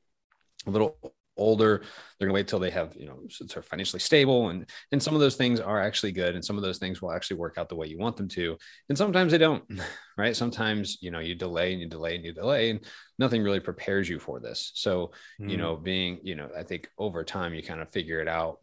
a 0.66 0.70
little 0.70 0.96
older 1.38 1.78
they're 2.18 2.26
going 2.26 2.34
to 2.34 2.34
wait 2.34 2.48
till 2.48 2.58
they 2.58 2.70
have 2.70 2.94
you 2.96 3.06
know 3.06 3.20
sort 3.30 3.56
of 3.56 3.64
financially 3.64 4.00
stable 4.00 4.50
and 4.50 4.68
and 4.92 5.02
some 5.02 5.14
of 5.14 5.20
those 5.20 5.36
things 5.36 5.60
are 5.60 5.80
actually 5.80 6.12
good 6.12 6.34
and 6.34 6.44
some 6.44 6.56
of 6.56 6.62
those 6.62 6.78
things 6.78 7.00
will 7.00 7.12
actually 7.12 7.36
work 7.36 7.56
out 7.56 7.68
the 7.68 7.76
way 7.76 7.86
you 7.86 7.98
want 7.98 8.16
them 8.16 8.28
to 8.28 8.56
and 8.88 8.98
sometimes 8.98 9.32
they 9.32 9.38
don't 9.38 9.64
right 10.16 10.36
sometimes 10.36 10.98
you 11.00 11.10
know 11.10 11.20
you 11.20 11.34
delay 11.34 11.72
and 11.72 11.80
you 11.80 11.88
delay 11.88 12.16
and 12.16 12.24
you 12.24 12.32
delay 12.32 12.70
and 12.70 12.80
nothing 13.18 13.42
really 13.42 13.60
prepares 13.60 14.08
you 14.08 14.18
for 14.18 14.40
this 14.40 14.72
so 14.74 15.10
mm. 15.40 15.48
you 15.48 15.56
know 15.56 15.76
being 15.76 16.18
you 16.22 16.34
know 16.34 16.48
i 16.56 16.62
think 16.62 16.90
over 16.98 17.24
time 17.24 17.54
you 17.54 17.62
kind 17.62 17.80
of 17.80 17.90
figure 17.90 18.20
it 18.20 18.28
out 18.28 18.58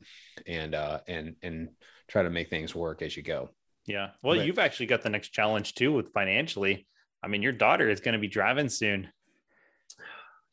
and 0.45 0.75
uh 0.75 0.99
and 1.07 1.35
and 1.41 1.69
try 2.07 2.23
to 2.23 2.29
make 2.29 2.49
things 2.49 2.75
work 2.75 3.01
as 3.01 3.15
you 3.15 3.23
go. 3.23 3.49
Yeah. 3.85 4.09
Well, 4.23 4.37
but, 4.37 4.45
you've 4.45 4.59
actually 4.59 4.87
got 4.87 5.01
the 5.01 5.09
next 5.09 5.29
challenge 5.29 5.75
too 5.75 5.93
with 5.93 6.11
financially. 6.11 6.87
I 7.23 7.27
mean, 7.27 7.41
your 7.41 7.51
daughter 7.51 7.89
is 7.89 7.99
going 7.99 8.13
to 8.13 8.19
be 8.19 8.27
driving 8.27 8.69
soon. 8.69 9.09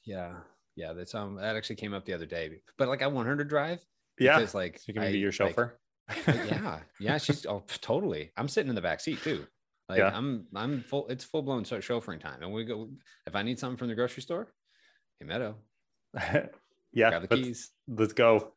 Yeah. 0.05 0.39
Yeah. 0.77 0.93
That's 0.93 1.15
um 1.15 1.37
that 1.37 1.57
actually 1.57 1.77
came 1.77 1.95
up 1.95 2.05
the 2.05 2.13
other 2.13 2.27
day. 2.27 2.51
But 2.79 2.89
like 2.89 3.03
I 3.03 3.07
want 3.07 3.29
her 3.29 3.37
to 3.37 3.45
drive. 3.45 3.81
Yeah. 4.19 4.39
Because 4.39 4.55
like 4.55 4.81
you 4.87 4.95
can 4.95 5.11
be 5.11 5.19
your 5.19 5.33
chauffeur. 5.33 5.79
Like, 6.09 6.27
yeah. 6.27 6.81
Yeah. 7.01 7.19
She's 7.19 7.47
oh 7.47 7.65
totally. 7.81 8.31
I'm 8.37 8.49
sitting 8.49 8.69
in 8.69 8.75
the 8.75 8.83
back 8.83 9.01
seat 9.01 9.23
too. 9.23 9.47
Like 9.89 9.99
yeah. 9.99 10.13
I'm 10.15 10.47
I'm 10.55 10.83
full 10.83 11.09
it's 11.09 11.25
full 11.25 11.43
blown 11.43 11.65
chauffeuring 11.65 12.21
time. 12.21 12.43
And 12.43 12.53
we 12.53 12.65
go 12.65 12.89
if 13.27 13.35
I 13.35 13.43
need 13.43 13.59
something 13.59 13.77
from 13.77 13.89
the 13.89 13.95
grocery 13.95 14.23
store, 14.23 14.53
hey 15.21 15.27
Meadow. 15.27 15.57
yeah. 16.93 17.11
Grab 17.11 17.23
the 17.23 17.29
keys. 17.29 17.71
Let's 17.89 18.13
go. 18.13 18.53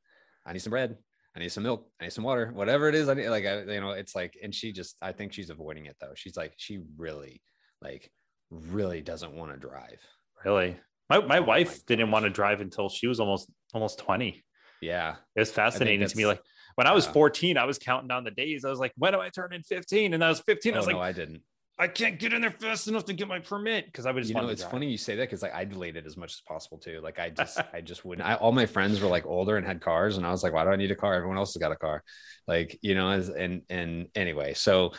I 0.46 0.54
need 0.54 0.60
some 0.60 0.72
bread. 0.72 0.98
I 1.36 1.40
need 1.40 1.52
some 1.52 1.64
milk. 1.64 1.88
I 2.00 2.06
need 2.06 2.14
some 2.14 2.24
water. 2.24 2.52
Whatever 2.54 2.88
it 2.88 2.96
is, 2.96 3.10
I 3.10 3.14
need 3.14 3.28
like 3.30 3.46
I, 3.46 3.64
you 3.64 3.82
know, 3.82 3.92
it's 3.92 4.16
like, 4.16 4.38
and 4.42 4.56
she 4.56 4.72
just, 4.72 4.96
I 5.02 5.12
think 5.12 5.34
she's 5.34 5.50
avoiding 5.50 5.86
it 5.86 5.98
though. 6.00 6.14
She's 6.16 6.38
like, 6.38 6.54
she 6.56 6.80
really, 6.98 7.42
like, 7.82 8.10
really 8.50 9.02
doesn't 9.02 9.34
want 9.34 9.52
to 9.52 9.58
drive. 9.58 10.00
Really, 10.46 10.78
my 11.10 11.20
my 11.20 11.40
oh 11.40 11.44
wife 11.44 11.70
my 11.70 11.84
didn't 11.88 12.12
want 12.12 12.26
to 12.26 12.30
drive 12.30 12.62
until 12.62 12.90
she 12.90 13.08
was 13.08 13.20
almost 13.20 13.50
almost 13.74 14.00
twenty. 14.00 14.44
Yeah, 14.82 15.16
it 15.36 15.40
was 15.40 15.52
fascinating 15.52 16.08
to 16.08 16.18
me. 16.18 16.26
Like 16.26 16.42
when 16.76 16.88
I 16.88 16.92
was 16.94 17.06
yeah. 17.06 17.14
fourteen, 17.14 17.58
I 17.58 17.66
was 17.66 17.78
counting 17.78 18.08
down 18.08 18.24
the 18.24 18.32
days. 18.32 18.66
I 18.66 18.70
was 18.70 18.80
like, 18.80 18.94
when 18.98 19.14
do 19.14 19.20
I 19.20 19.30
turn 19.30 19.54
in 19.54 19.64
fifteen? 19.64 20.14
And 20.14 20.24
I 20.24 20.30
was 20.30 20.40
fifteen. 20.40 20.74
Oh, 20.74 20.76
I 20.76 20.80
was 20.80 20.88
like, 20.88 20.96
no, 20.96 21.02
I 21.02 21.12
didn't. 21.12 21.42
I 21.78 21.88
can't 21.90 22.18
get 22.18 22.32
in 22.32 22.42
there 22.42 22.52
fast 22.52 22.88
enough 22.88 23.04
to 23.06 23.14
get 23.14 23.28
my 23.28 23.40
permit 23.40 23.86
because 23.86 24.06
I 24.06 24.12
would 24.12 24.22
just. 24.22 24.34
You 24.34 24.40
know, 24.40 24.48
it's 24.48 24.64
funny 24.64 24.90
you 24.90 24.98
say 24.98 25.16
that 25.18 25.24
because 25.24 25.42
like 25.42 25.54
I 25.54 25.66
delayed 25.66 25.98
it 25.98 26.06
as 26.06 26.16
much 26.16 26.34
as 26.34 26.42
possible 26.48 26.78
too. 26.78 27.02
Like 27.04 27.20
I 27.20 27.30
just, 27.30 27.60
I 27.74 27.82
just 27.82 28.06
wouldn't. 28.06 28.26
I, 28.26 28.36
all 28.36 28.54
my 28.54 28.66
friends 28.66 29.02
were 29.02 29.10
like 29.10 29.26
older 29.26 29.58
and 29.58 29.66
had 29.66 29.82
cars, 29.82 30.18
and 30.18 30.26
I 30.26 30.32
was 30.32 30.42
like, 30.42 30.54
why 30.54 30.64
do 30.64 30.70
I 30.70 30.78
need 30.78 30.92
a 30.92 30.96
car? 30.96 31.14
Everyone 31.14 31.38
else 31.38 31.54
has 31.54 31.60
got 31.60 31.74
a 31.74 31.76
car, 31.76 32.02
like 32.48 32.80
you 32.82 32.96
know. 32.96 33.10
As 33.10 33.30
and 33.30 33.64
and 33.70 34.08
anyway, 34.16 34.54
so 34.54 34.94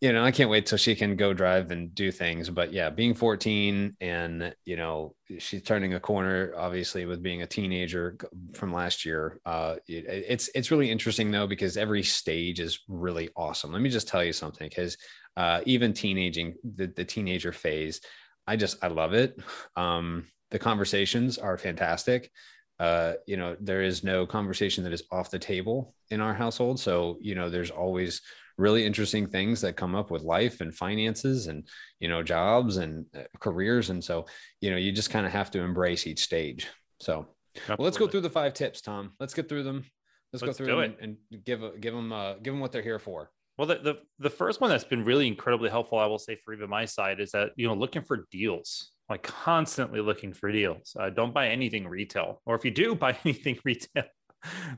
you 0.00 0.12
know, 0.12 0.24
I 0.24 0.30
can't 0.30 0.48
wait 0.48 0.64
till 0.64 0.78
she 0.78 0.94
can 0.94 1.14
go 1.14 1.34
drive 1.34 1.70
and 1.70 1.94
do 1.94 2.10
things. 2.10 2.48
But 2.48 2.72
yeah, 2.72 2.88
being 2.88 3.14
14 3.14 3.96
and 4.00 4.54
you 4.64 4.76
know 4.76 5.14
she's 5.38 5.62
turning 5.62 5.94
a 5.94 6.00
corner, 6.00 6.54
obviously 6.56 7.04
with 7.04 7.22
being 7.22 7.42
a 7.42 7.46
teenager 7.46 8.16
from 8.54 8.72
last 8.72 9.04
year. 9.04 9.40
Uh, 9.44 9.76
it, 9.86 10.04
it's 10.06 10.48
it's 10.54 10.70
really 10.70 10.90
interesting 10.90 11.30
though 11.30 11.46
because 11.46 11.76
every 11.76 12.02
stage 12.02 12.60
is 12.60 12.80
really 12.88 13.28
awesome. 13.36 13.72
Let 13.72 13.82
me 13.82 13.90
just 13.90 14.08
tell 14.08 14.24
you 14.24 14.32
something 14.32 14.68
because 14.68 14.96
uh, 15.36 15.60
even 15.66 15.92
teenaging, 15.92 16.54
the, 16.62 16.86
the 16.86 17.04
teenager 17.04 17.52
phase, 17.52 18.00
I 18.46 18.56
just, 18.56 18.82
I 18.82 18.88
love 18.88 19.14
it. 19.14 19.40
Um, 19.76 20.26
the 20.50 20.58
conversations 20.58 21.38
are 21.38 21.56
fantastic. 21.56 22.30
Uh, 22.78 23.14
you 23.26 23.36
know, 23.36 23.56
there 23.60 23.82
is 23.82 24.02
no 24.02 24.26
conversation 24.26 24.84
that 24.84 24.92
is 24.92 25.04
off 25.10 25.30
the 25.30 25.38
table 25.38 25.94
in 26.10 26.20
our 26.20 26.34
household. 26.34 26.80
So, 26.80 27.18
you 27.20 27.34
know, 27.34 27.50
there's 27.50 27.70
always 27.70 28.22
really 28.60 28.86
interesting 28.86 29.26
things 29.26 29.60
that 29.62 29.76
come 29.76 29.94
up 29.94 30.10
with 30.10 30.22
life 30.22 30.60
and 30.60 30.74
finances 30.74 31.46
and, 31.46 31.66
you 31.98 32.08
know, 32.08 32.22
jobs 32.22 32.76
and 32.76 33.06
uh, 33.16 33.22
careers. 33.40 33.90
And 33.90 34.02
so, 34.02 34.26
you 34.60 34.70
know, 34.70 34.76
you 34.76 34.92
just 34.92 35.10
kind 35.10 35.26
of 35.26 35.32
have 35.32 35.50
to 35.52 35.60
embrace 35.60 36.06
each 36.06 36.20
stage. 36.22 36.68
So, 37.00 37.26
well, 37.68 37.78
let's 37.78 37.98
go 37.98 38.06
through 38.06 38.20
the 38.20 38.30
five 38.30 38.54
tips, 38.54 38.80
Tom. 38.80 39.12
Let's 39.18 39.34
get 39.34 39.48
through 39.48 39.64
them. 39.64 39.84
Let's, 40.32 40.42
let's 40.42 40.58
go 40.58 40.64
through 40.64 40.76
them 40.76 40.96
and, 41.00 41.16
and 41.32 41.44
give, 41.44 41.60
give 41.80 41.94
them, 41.94 42.12
uh, 42.12 42.34
give 42.34 42.52
them 42.52 42.60
what 42.60 42.70
they're 42.70 42.82
here 42.82 43.00
for. 43.00 43.30
Well, 43.60 43.66
the, 43.66 43.74
the, 43.74 43.94
the 44.18 44.30
first 44.30 44.62
one 44.62 44.70
that's 44.70 44.84
been 44.84 45.04
really 45.04 45.26
incredibly 45.26 45.68
helpful, 45.68 45.98
I 45.98 46.06
will 46.06 46.18
say, 46.18 46.38
for 46.42 46.54
even 46.54 46.70
my 46.70 46.86
side, 46.86 47.20
is 47.20 47.32
that 47.32 47.50
you 47.56 47.68
know 47.68 47.74
looking 47.74 48.00
for 48.00 48.26
deals, 48.30 48.92
like 49.10 49.22
constantly 49.22 50.00
looking 50.00 50.32
for 50.32 50.50
deals. 50.50 50.96
Uh, 50.98 51.10
don't 51.10 51.34
buy 51.34 51.48
anything 51.48 51.86
retail, 51.86 52.40
or 52.46 52.54
if 52.54 52.64
you 52.64 52.70
do 52.70 52.94
buy 52.94 53.18
anything 53.26 53.58
retail, 53.62 54.04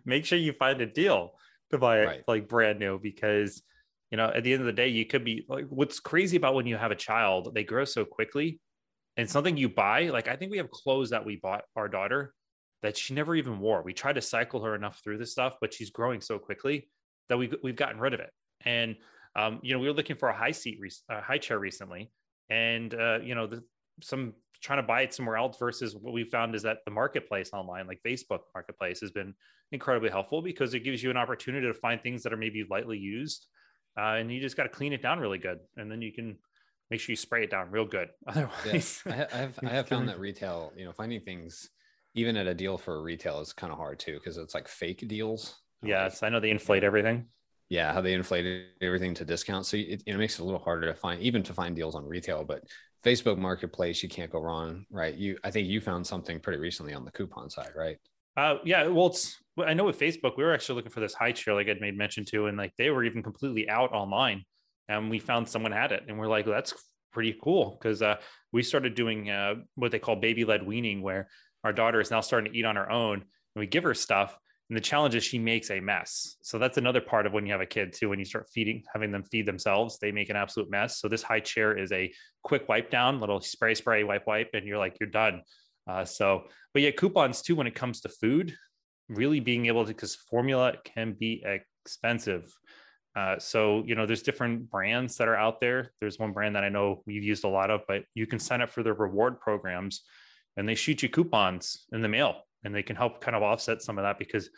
make 0.05 0.25
sure 0.25 0.37
you 0.37 0.53
find 0.55 0.81
a 0.81 0.87
deal 0.87 1.31
to 1.71 1.79
buy 1.79 2.01
it 2.01 2.07
right. 2.07 2.23
like 2.27 2.49
brand 2.49 2.81
new 2.81 2.99
because 2.99 3.63
you 4.13 4.17
know 4.17 4.31
at 4.33 4.45
the 4.45 4.53
end 4.53 4.61
of 4.61 4.67
the 4.67 4.73
day 4.73 4.87
you 4.87 5.05
could 5.05 5.25
be 5.25 5.45
like 5.49 5.67
what's 5.69 5.99
crazy 5.99 6.37
about 6.37 6.55
when 6.55 6.67
you 6.67 6.77
have 6.77 6.93
a 6.93 6.97
child 6.97 7.53
they 7.55 7.65
grow 7.65 7.85
so 7.85 8.05
quickly 8.05 8.61
and 9.17 9.29
something 9.29 9.57
you 9.57 9.69
buy 9.69 10.11
like 10.11 10.29
i 10.29 10.37
think 10.37 10.53
we 10.53 10.59
have 10.59 10.71
clothes 10.71 11.11
that 11.11 11.27
we 11.27 11.37
bought 11.37 11.65
our 11.75 11.89
daughter 11.89 12.33
that 12.83 12.97
she 12.97 13.15
never 13.15 13.35
even 13.35 13.61
wore. 13.61 13.83
We 13.83 13.93
tried 13.93 14.15
to 14.15 14.21
cycle 14.21 14.65
her 14.65 14.75
enough 14.75 15.01
through 15.03 15.19
this 15.19 15.33
stuff 15.33 15.57
but 15.61 15.73
she's 15.73 15.91
growing 15.91 16.21
so 16.21 16.39
quickly 16.39 16.89
that 17.29 17.39
we, 17.39 17.51
we've 17.63 17.77
gotten 17.77 18.01
rid 18.01 18.15
of 18.15 18.21
it. 18.21 18.31
And 18.65 18.97
um, 19.35 19.61
you 19.63 19.73
know, 19.73 19.79
we 19.79 19.87
were 19.87 19.95
looking 19.95 20.17
for 20.17 20.29
a 20.29 20.37
high 20.37 20.51
seat, 20.51 20.79
a 21.09 21.23
high 21.23 21.39
chair 21.39 21.59
recently, 21.59 22.11
and 22.51 22.93
uh, 22.93 23.21
you 23.23 23.35
know, 23.35 23.47
the, 23.47 23.63
some 24.03 24.35
trying 24.61 24.79
to 24.79 24.87
buy 24.87 25.01
it 25.01 25.15
somewhere 25.15 25.37
else 25.37 25.57
versus 25.59 25.97
what 25.97 26.13
we 26.13 26.25
found 26.25 26.55
is 26.55 26.63
that 26.63 26.79
the 26.85 26.91
marketplace 26.91 27.51
online, 27.55 27.87
like 27.87 28.01
Facebook 28.07 28.41
Marketplace, 28.55 29.01
has 29.01 29.11
been 29.11 29.33
incredibly 29.73 30.11
helpful 30.11 30.43
because 30.43 30.75
it 30.75 30.81
gives 30.81 31.03
you 31.03 31.11
an 31.11 31.17
opportunity 31.17 31.67
to 31.67 31.73
find 31.73 32.03
things 32.03 32.23
that 32.23 32.33
are 32.33 32.37
maybe 32.37 32.67
lightly 32.69 32.99
used, 32.99 33.47
uh, 33.97 34.17
and 34.17 34.33
you 34.33 34.41
just 34.41 34.57
got 34.57 34.65
to 34.65 34.69
clean 34.69 34.93
it 34.93 35.03
down 35.03 35.19
really 35.19 35.39
good, 35.39 35.61
and 35.77 35.91
then 35.91 36.03
you 36.03 36.13
can 36.13 36.37
make 36.91 37.01
sure 37.01 37.13
you 37.13 37.17
spray 37.17 37.45
it 37.45 37.51
down 37.51 37.71
real 37.71 37.87
good. 37.87 38.09
Otherwise, 38.27 39.03
yeah, 39.07 39.27
I 39.33 39.37
have 39.37 39.59
I 39.65 39.71
have 39.71 39.89
found 39.89 40.09
that 40.09 40.21
retail, 40.21 40.73
you 40.77 40.85
know, 40.85 40.93
finding 40.93 41.21
things 41.21 41.71
even 42.15 42.37
at 42.37 42.47
a 42.47 42.55
deal 42.55 42.77
for 42.77 43.03
retail 43.03 43.41
is 43.41 43.53
kind 43.53 43.73
of 43.73 43.79
hard 43.79 43.99
too 43.99 44.15
because 44.15 44.37
it's 44.37 44.55
like 44.55 44.69
fake 44.69 45.07
deals. 45.09 45.61
Yes, 45.83 46.23
I 46.23 46.29
know 46.29 46.41
they 46.41 46.51
inflate 46.51 46.85
everything 46.85 47.27
yeah, 47.73 47.95
how 47.95 48.03
they 48.03 48.13
inflated 48.13 48.67
everything 48.83 49.15
to 49.15 49.25
discount. 49.25 49.65
So 49.65 49.79
it, 49.79 50.03
it 50.05 50.19
makes 50.19 50.39
it 50.39 50.43
a 50.43 50.45
little 50.45 50.61
harder 50.61 50.89
to 50.89 50.95
find, 50.95 51.23
even 51.23 51.43
to 51.45 51.55
find 51.55 51.75
deals 51.75 51.95
on 51.95 52.07
retail. 52.07 52.45
But 52.45 52.65
Facebook 53.03 53.39
Marketplace, 53.39 54.03
you 54.03 54.11
can't 54.11 54.31
go 54.31 54.41
wrong, 54.41 54.85
right? 54.91 55.15
You, 55.15 55.39
I 55.43 55.51
think 55.51 55.69
you 55.69 55.81
found 55.81 56.07
something 56.07 56.39
pretty 56.39 56.59
recently 56.59 56.93
on 56.93 57.07
the 57.07 57.11
coupon 57.11 57.49
side, 57.49 57.71
right? 57.75 57.97
Uh, 58.37 58.57
yeah. 58.65 58.87
Well, 58.87 59.09
it's 59.09 59.37
I 59.59 59.75
know 59.75 59.85
with 59.85 59.99
Facebook, 60.01 60.37
we 60.39 60.45
were 60.45 60.55
actually 60.55 60.77
looking 60.77 60.93
for 60.93 61.01
this 61.01 61.15
high 61.15 61.33
chair, 61.33 61.55
like 61.55 61.69
I'd 61.69 61.81
made 61.81 61.97
mention 61.97 62.25
to, 62.27 62.47
and 62.47 62.57
like 62.57 62.73
they 62.79 62.91
were 62.91 63.05
even 63.05 63.23
completely 63.23 63.69
out 63.69 63.93
online, 63.93 64.45
and 64.89 65.11
we 65.11 65.19
found 65.19 65.49
someone 65.49 65.73
had 65.73 65.93
it, 65.93 66.05
and 66.09 66.19
we're 66.19 66.29
like, 66.29 66.47
well, 66.47 66.55
that's 66.55 66.73
pretty 67.13 67.37
cool 67.43 67.79
because 67.79 68.01
uh, 68.01 68.17
we 68.53 68.63
started 68.63 68.95
doing 68.95 69.29
uh, 69.29 69.57
what 69.75 69.91
they 69.93 69.99
call 69.99 70.17
baby 70.17 70.45
led 70.47 70.67
weaning, 70.67 71.03
where 71.03 71.29
our 71.65 71.73
daughter 71.73 72.01
is 72.01 72.11
now 72.11 72.23
starting 72.23 72.51
to 72.51 72.59
eat 72.59 72.65
on 72.65 72.77
her 72.77 72.91
own, 72.91 73.17
and 73.21 73.61
we 73.61 73.67
give 73.67 73.85
her 73.85 73.93
stuff, 73.95 74.39
And 74.73 74.77
the 74.79 74.81
challenge 74.81 75.15
is 75.15 75.23
she 75.23 75.39
makes 75.39 75.71
a 75.71 75.81
mess. 75.81 76.37
So 76.41 76.59
that's 76.59 76.79
another 76.79 77.03
part 77.03 77.27
of 77.27 77.35
when 77.35 77.45
you 77.45 77.53
have 77.53 77.61
a 77.61 77.67
kid 77.67 77.93
too. 77.93 78.09
When 78.09 78.19
you 78.19 78.25
start 78.25 78.49
feeding, 78.55 78.83
having 78.91 79.13
them 79.13 79.23
feed 79.23 79.45
themselves, 79.45 79.99
they 79.99 80.13
make 80.13 80.31
an 80.31 80.37
absolute 80.37 80.71
mess. 80.71 80.99
So 80.99 81.09
this 81.09 81.23
high 81.23 81.41
chair 81.41 81.77
is 81.77 81.93
a 81.93 82.11
quick 82.43 82.71
wipe 82.71 82.89
down, 82.89 83.21
little 83.21 83.43
spray, 83.43 83.75
spray, 83.75 84.03
wipe, 84.03 84.27
wipe, 84.27 84.49
and 84.55 84.67
you're 84.67 84.79
like, 84.79 84.97
you're 84.99 85.11
done. 85.11 85.43
Uh, 85.87 86.05
so, 86.05 86.45
but 86.73 86.83
yeah, 86.83 86.91
coupons 86.91 87.43
too 87.43 87.57
when 87.57 87.67
it 87.67 87.75
comes 87.75 88.01
to 88.01 88.09
food, 88.09 88.55
really 89.09 89.41
being 89.41 89.67
able 89.67 89.85
to, 89.85 89.89
because 89.89 90.15
formula 90.15 90.75
can 90.85 91.13
be 91.13 91.45
expensive. 91.85 92.53
Uh, 93.15 93.39
so, 93.39 93.83
you 93.87 93.95
know, 93.95 94.07
there's 94.07 94.23
different 94.23 94.71
brands 94.71 95.17
that 95.17 95.29
are 95.29 95.37
out 95.37 95.61
there. 95.61 95.93
There's 96.01 96.19
one 96.19 96.33
brand 96.33 96.57
that 96.57 96.65
I 96.65 96.71
know 96.71 97.03
we've 97.07 97.23
used 97.23 97.45
a 97.45 97.49
lot 97.49 97.71
of, 97.71 97.83
but 97.87 98.05
you 98.15 98.27
can 98.27 98.39
sign 98.39 98.63
up 98.63 98.71
for 98.71 98.83
their 98.83 98.95
reward 98.95 99.41
programs 99.41 100.03
and 100.57 100.69
they 100.69 100.75
shoot 100.75 101.03
you 101.03 101.09
coupons 101.09 101.87
in 101.93 102.01
the 102.01 102.09
mail 102.09 102.43
and 102.65 102.75
they 102.75 102.83
can 102.83 102.97
help 102.97 103.21
kind 103.21 103.37
of 103.37 103.43
offset 103.43 103.83
some 103.83 103.99
of 103.99 104.05
that 104.05 104.19
because 104.19 104.49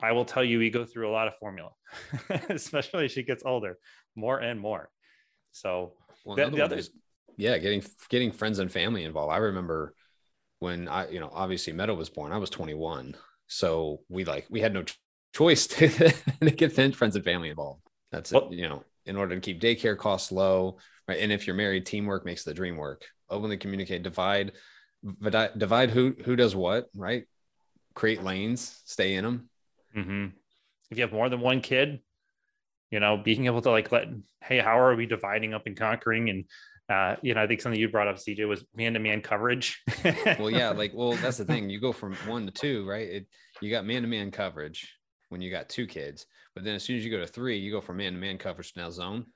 I 0.00 0.12
will 0.12 0.24
tell 0.24 0.44
you, 0.44 0.58
we 0.58 0.70
go 0.70 0.84
through 0.84 1.08
a 1.08 1.12
lot 1.12 1.28
of 1.28 1.36
formula, 1.36 1.70
especially 2.50 3.06
as 3.06 3.12
she 3.12 3.22
gets 3.22 3.42
older, 3.44 3.78
more 4.14 4.38
and 4.38 4.60
more. 4.60 4.90
So, 5.52 5.94
well, 6.24 6.36
the, 6.36 6.50
the 6.50 6.62
other, 6.62 6.76
is, 6.76 6.90
yeah, 7.36 7.58
getting 7.58 7.82
getting 8.08 8.32
friends 8.32 8.58
and 8.58 8.70
family 8.70 9.04
involved. 9.04 9.32
I 9.32 9.38
remember 9.38 9.94
when 10.58 10.88
I, 10.88 11.08
you 11.08 11.20
know, 11.20 11.30
obviously 11.32 11.72
Meadow 11.72 11.94
was 11.94 12.10
born. 12.10 12.32
I 12.32 12.38
was 12.38 12.50
21, 12.50 13.16
so 13.46 14.00
we 14.08 14.24
like 14.24 14.46
we 14.50 14.60
had 14.60 14.74
no 14.74 14.84
choice 15.34 15.66
to, 15.68 15.88
to 15.88 16.50
get 16.50 16.72
friends 16.72 17.16
and 17.16 17.24
family 17.24 17.50
involved. 17.50 17.82
That's 18.12 18.32
it. 18.32 18.42
You 18.50 18.68
know, 18.68 18.84
in 19.06 19.16
order 19.16 19.34
to 19.34 19.40
keep 19.40 19.60
daycare 19.60 19.98
costs 19.98 20.32
low, 20.32 20.78
right? 21.08 21.18
And 21.20 21.32
if 21.32 21.46
you're 21.46 21.56
married, 21.56 21.86
teamwork 21.86 22.24
makes 22.24 22.44
the 22.44 22.54
dream 22.54 22.76
work. 22.76 23.04
Openly 23.28 23.56
communicate, 23.56 24.02
divide, 24.02 24.52
divide 25.22 25.90
who 25.90 26.14
who 26.24 26.36
does 26.36 26.54
what, 26.54 26.86
right? 26.94 27.24
Create 27.94 28.22
lanes, 28.22 28.80
stay 28.84 29.14
in 29.14 29.24
them. 29.24 29.50
Mm-hmm. 29.96 30.26
If 30.90 30.98
you 30.98 31.02
have 31.02 31.12
more 31.12 31.28
than 31.28 31.40
one 31.40 31.60
kid, 31.60 32.00
you 32.90 33.00
know, 33.00 33.16
being 33.16 33.46
able 33.46 33.62
to 33.62 33.70
like 33.70 33.90
let, 33.92 34.08
hey, 34.42 34.58
how 34.58 34.78
are 34.78 34.94
we 34.94 35.06
dividing 35.06 35.54
up 35.54 35.66
and 35.66 35.76
conquering? 35.76 36.30
And 36.30 36.44
uh, 36.88 37.16
you 37.22 37.34
know, 37.34 37.42
I 37.42 37.46
think 37.46 37.60
something 37.60 37.80
you 37.80 37.88
brought 37.88 38.08
up, 38.08 38.16
CJ, 38.16 38.46
was 38.46 38.64
man-to-man 38.74 39.22
coverage. 39.22 39.82
well, 40.38 40.50
yeah, 40.50 40.70
like, 40.70 40.92
well, 40.94 41.12
that's 41.12 41.38
the 41.38 41.44
thing. 41.44 41.70
You 41.70 41.80
go 41.80 41.92
from 41.92 42.14
one 42.26 42.44
to 42.46 42.52
two, 42.52 42.86
right? 42.86 43.08
It, 43.08 43.26
you 43.60 43.70
got 43.70 43.86
man-to-man 43.86 44.30
coverage 44.30 44.92
when 45.30 45.40
you 45.40 45.50
got 45.50 45.68
two 45.68 45.86
kids. 45.86 46.26
But 46.54 46.64
then 46.64 46.74
as 46.74 46.84
soon 46.84 46.96
as 46.96 47.04
you 47.04 47.10
go 47.10 47.18
to 47.18 47.26
three, 47.26 47.58
you 47.58 47.72
go 47.72 47.80
from 47.80 47.96
man 47.96 48.12
to 48.12 48.18
man 48.18 48.38
coverage 48.38 48.72
to 48.74 48.80
now 48.80 48.90
zone. 48.90 49.26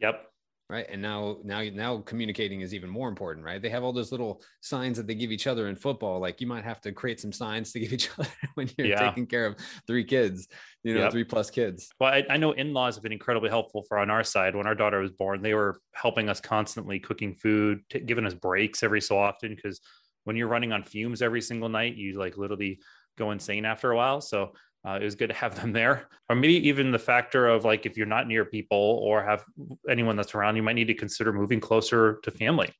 Yep. 0.00 0.26
Right. 0.68 0.86
And 0.90 1.00
now, 1.00 1.36
now, 1.44 1.62
now 1.72 1.98
communicating 1.98 2.60
is 2.60 2.74
even 2.74 2.90
more 2.90 3.08
important, 3.08 3.46
right? 3.46 3.62
They 3.62 3.68
have 3.68 3.84
all 3.84 3.92
those 3.92 4.10
little 4.10 4.42
signs 4.62 4.96
that 4.96 5.06
they 5.06 5.14
give 5.14 5.30
each 5.30 5.46
other 5.46 5.68
in 5.68 5.76
football. 5.76 6.18
Like 6.18 6.40
you 6.40 6.48
might 6.48 6.64
have 6.64 6.80
to 6.80 6.92
create 6.92 7.20
some 7.20 7.30
signs 7.30 7.70
to 7.72 7.78
give 7.78 7.92
each 7.92 8.10
other 8.18 8.28
when 8.54 8.68
you're 8.76 8.88
yeah. 8.88 9.08
taking 9.08 9.26
care 9.26 9.46
of 9.46 9.56
three 9.86 10.02
kids, 10.02 10.48
you 10.82 10.94
know, 10.94 11.02
yep. 11.02 11.12
three 11.12 11.22
plus 11.22 11.50
kids. 11.50 11.88
Well, 12.00 12.12
I, 12.12 12.24
I 12.28 12.36
know 12.36 12.50
in 12.50 12.72
laws 12.72 12.96
have 12.96 13.04
been 13.04 13.12
incredibly 13.12 13.48
helpful 13.48 13.84
for 13.88 13.98
on 13.98 14.10
our 14.10 14.24
side. 14.24 14.56
When 14.56 14.66
our 14.66 14.74
daughter 14.74 14.98
was 14.98 15.12
born, 15.12 15.40
they 15.40 15.54
were 15.54 15.80
helping 15.94 16.28
us 16.28 16.40
constantly 16.40 16.98
cooking 16.98 17.34
food, 17.36 17.82
t- 17.88 18.00
giving 18.00 18.26
us 18.26 18.34
breaks 18.34 18.82
every 18.82 19.00
so 19.00 19.16
often. 19.16 19.54
Because 19.54 19.80
when 20.24 20.34
you're 20.34 20.48
running 20.48 20.72
on 20.72 20.82
fumes 20.82 21.22
every 21.22 21.42
single 21.42 21.68
night, 21.68 21.94
you 21.94 22.18
like 22.18 22.36
literally 22.36 22.80
go 23.16 23.30
insane 23.30 23.64
after 23.64 23.92
a 23.92 23.96
while. 23.96 24.20
So 24.20 24.52
uh, 24.86 24.98
it 25.00 25.04
was 25.04 25.16
good 25.16 25.28
to 25.28 25.34
have 25.34 25.60
them 25.60 25.72
there. 25.72 26.08
Or 26.30 26.36
maybe 26.36 26.68
even 26.68 26.92
the 26.92 26.98
factor 26.98 27.48
of 27.48 27.64
like 27.64 27.86
if 27.86 27.96
you're 27.96 28.06
not 28.06 28.28
near 28.28 28.44
people 28.44 29.00
or 29.02 29.22
have 29.24 29.44
anyone 29.90 30.16
that's 30.16 30.34
around 30.34 30.56
you 30.56 30.62
might 30.62 30.74
need 30.74 30.86
to 30.86 30.94
consider 30.94 31.32
moving 31.32 31.60
closer 31.60 32.20
to 32.22 32.30
family. 32.30 32.72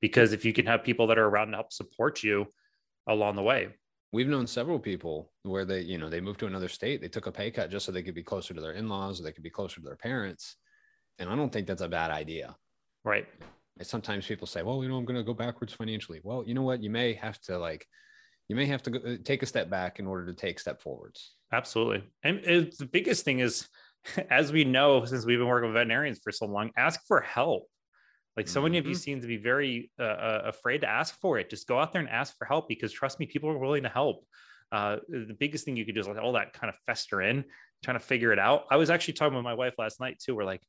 Because 0.00 0.32
if 0.32 0.44
you 0.44 0.52
can 0.52 0.66
have 0.66 0.84
people 0.84 1.06
that 1.06 1.18
are 1.18 1.26
around 1.26 1.48
to 1.48 1.56
help 1.56 1.72
support 1.72 2.22
you 2.22 2.46
along 3.08 3.36
the 3.36 3.42
way. 3.42 3.68
We've 4.12 4.28
known 4.28 4.46
several 4.46 4.78
people 4.78 5.32
where 5.42 5.64
they 5.64 5.80
you 5.80 5.98
know 5.98 6.08
they 6.08 6.20
moved 6.20 6.40
to 6.40 6.46
another 6.46 6.68
state. 6.68 7.00
They 7.00 7.08
took 7.08 7.26
a 7.26 7.32
pay 7.32 7.50
cut 7.50 7.70
just 7.70 7.86
so 7.86 7.92
they 7.92 8.02
could 8.02 8.14
be 8.14 8.22
closer 8.22 8.54
to 8.54 8.60
their 8.60 8.72
in-laws 8.72 9.20
or 9.20 9.24
they 9.24 9.32
could 9.32 9.42
be 9.42 9.50
closer 9.50 9.80
to 9.80 9.86
their 9.86 9.96
parents. 9.96 10.56
And 11.18 11.28
i 11.28 11.34
don't 11.34 11.52
think 11.52 11.66
that's 11.66 11.82
a 11.82 11.88
bad 11.88 12.10
idea. 12.10 12.56
Right. 13.04 13.26
Sometimes 13.82 14.26
people 14.26 14.46
say 14.46 14.62
well 14.62 14.82
you 14.82 14.88
know 14.88 14.96
i'm 14.96 15.04
going 15.04 15.16
to 15.16 15.22
go 15.24 15.34
backwards 15.34 15.72
financially. 15.72 16.20
Well 16.22 16.44
you 16.46 16.54
know 16.54 16.62
what? 16.62 16.82
You 16.82 16.90
may 16.90 17.14
have 17.14 17.40
to 17.42 17.58
like 17.58 17.86
you 18.48 18.56
may 18.56 18.66
have 18.66 18.82
to 18.82 18.90
go, 18.90 18.98
uh, 18.98 19.16
take 19.24 19.42
a 19.42 19.46
step 19.46 19.70
back 19.70 19.98
in 19.98 20.06
order 20.06 20.26
to 20.26 20.32
take 20.32 20.58
step 20.58 20.80
forwards 20.80 21.34
Absolutely. 21.52 22.04
And 22.22 22.38
it, 22.44 22.78
the 22.78 22.86
biggest 22.86 23.24
thing 23.24 23.40
is, 23.40 23.68
as 24.30 24.52
we 24.52 24.64
know, 24.64 25.04
since 25.04 25.24
we've 25.24 25.38
been 25.38 25.48
working 25.48 25.68
with 25.68 25.74
veterinarians 25.74 26.20
for 26.22 26.32
so 26.32 26.46
long, 26.46 26.70
ask 26.76 27.00
for 27.06 27.20
help. 27.20 27.68
Like 28.36 28.46
so 28.46 28.62
many 28.62 28.78
mm-hmm. 28.78 28.86
of 28.86 28.90
you 28.90 28.94
seem 28.94 29.20
to 29.20 29.26
be 29.26 29.36
very 29.36 29.90
uh, 29.98 30.04
uh, 30.04 30.42
afraid 30.44 30.82
to 30.82 30.88
ask 30.88 31.18
for 31.20 31.38
it. 31.38 31.50
Just 31.50 31.66
go 31.66 31.78
out 31.78 31.92
there 31.92 32.00
and 32.00 32.08
ask 32.08 32.36
for 32.38 32.44
help 32.44 32.68
because 32.68 32.92
trust 32.92 33.18
me, 33.18 33.26
people 33.26 33.50
are 33.50 33.58
willing 33.58 33.82
to 33.82 33.88
help. 33.88 34.24
Uh, 34.70 34.98
the 35.08 35.34
biggest 35.40 35.64
thing 35.64 35.76
you 35.76 35.84
could 35.84 35.94
do 35.94 36.00
is 36.00 36.06
let 36.06 36.18
all 36.18 36.34
that 36.34 36.52
kind 36.52 36.68
of 36.68 36.76
fester 36.86 37.20
in, 37.20 37.44
trying 37.82 37.98
to 37.98 38.04
figure 38.04 38.32
it 38.32 38.38
out. 38.38 38.66
I 38.70 38.76
was 38.76 38.90
actually 38.90 39.14
talking 39.14 39.34
with 39.34 39.42
my 39.42 39.54
wife 39.54 39.74
last 39.76 39.98
night 39.98 40.20
too. 40.24 40.36
We're 40.36 40.44
like, 40.44 40.62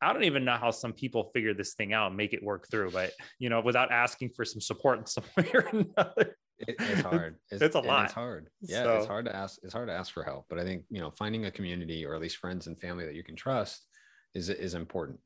I 0.00 0.12
don't 0.12 0.24
even 0.24 0.44
know 0.44 0.56
how 0.56 0.70
some 0.70 0.92
people 0.92 1.32
figure 1.34 1.54
this 1.54 1.74
thing 1.74 1.92
out 1.92 2.08
and 2.08 2.16
make 2.16 2.34
it 2.34 2.42
work 2.42 2.68
through, 2.70 2.92
but 2.92 3.10
you 3.40 3.48
know, 3.48 3.62
without 3.62 3.90
asking 3.90 4.30
for 4.36 4.44
some 4.44 4.60
support 4.60 5.00
in 5.00 5.06
some 5.06 5.24
way 5.36 5.50
or 5.52 5.66
another. 5.72 6.36
It, 6.60 6.76
it's 6.78 7.00
hard. 7.02 7.36
It's, 7.50 7.62
it's 7.62 7.74
a 7.74 7.80
lot. 7.80 8.06
It's 8.06 8.14
hard. 8.14 8.48
Yeah, 8.60 8.84
so, 8.84 8.96
it's 8.96 9.06
hard 9.06 9.26
to 9.26 9.34
ask. 9.34 9.58
It's 9.62 9.72
hard 9.72 9.88
to 9.88 9.94
ask 9.94 10.12
for 10.12 10.22
help. 10.22 10.46
But 10.48 10.58
I 10.58 10.64
think 10.64 10.84
you 10.90 11.00
know, 11.00 11.10
finding 11.10 11.46
a 11.46 11.50
community 11.50 12.04
or 12.04 12.14
at 12.14 12.20
least 12.20 12.36
friends 12.36 12.66
and 12.66 12.78
family 12.78 13.04
that 13.06 13.14
you 13.14 13.22
can 13.22 13.36
trust 13.36 13.86
is 14.34 14.48
is 14.48 14.74
important. 14.74 15.18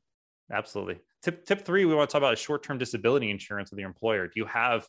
Absolutely. 0.51 0.99
Tip 1.21 1.45
tip 1.45 1.65
three, 1.65 1.85
we 1.85 1.95
want 1.95 2.09
to 2.09 2.11
talk 2.11 2.19
about 2.19 2.37
short 2.37 2.63
term 2.63 2.77
disability 2.77 3.29
insurance 3.29 3.71
with 3.71 3.79
your 3.79 3.87
employer. 3.87 4.27
Do 4.27 4.33
you 4.35 4.45
have 4.45 4.87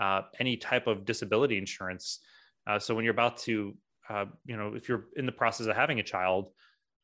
uh, 0.00 0.22
any 0.38 0.56
type 0.56 0.86
of 0.86 1.04
disability 1.04 1.58
insurance? 1.58 2.20
Uh, 2.66 2.78
so 2.78 2.94
when 2.94 3.04
you're 3.04 3.12
about 3.12 3.36
to, 3.38 3.74
uh, 4.08 4.26
you 4.46 4.56
know, 4.56 4.74
if 4.74 4.88
you're 4.88 5.06
in 5.16 5.26
the 5.26 5.32
process 5.32 5.66
of 5.66 5.74
having 5.74 5.98
a 5.98 6.02
child, 6.02 6.50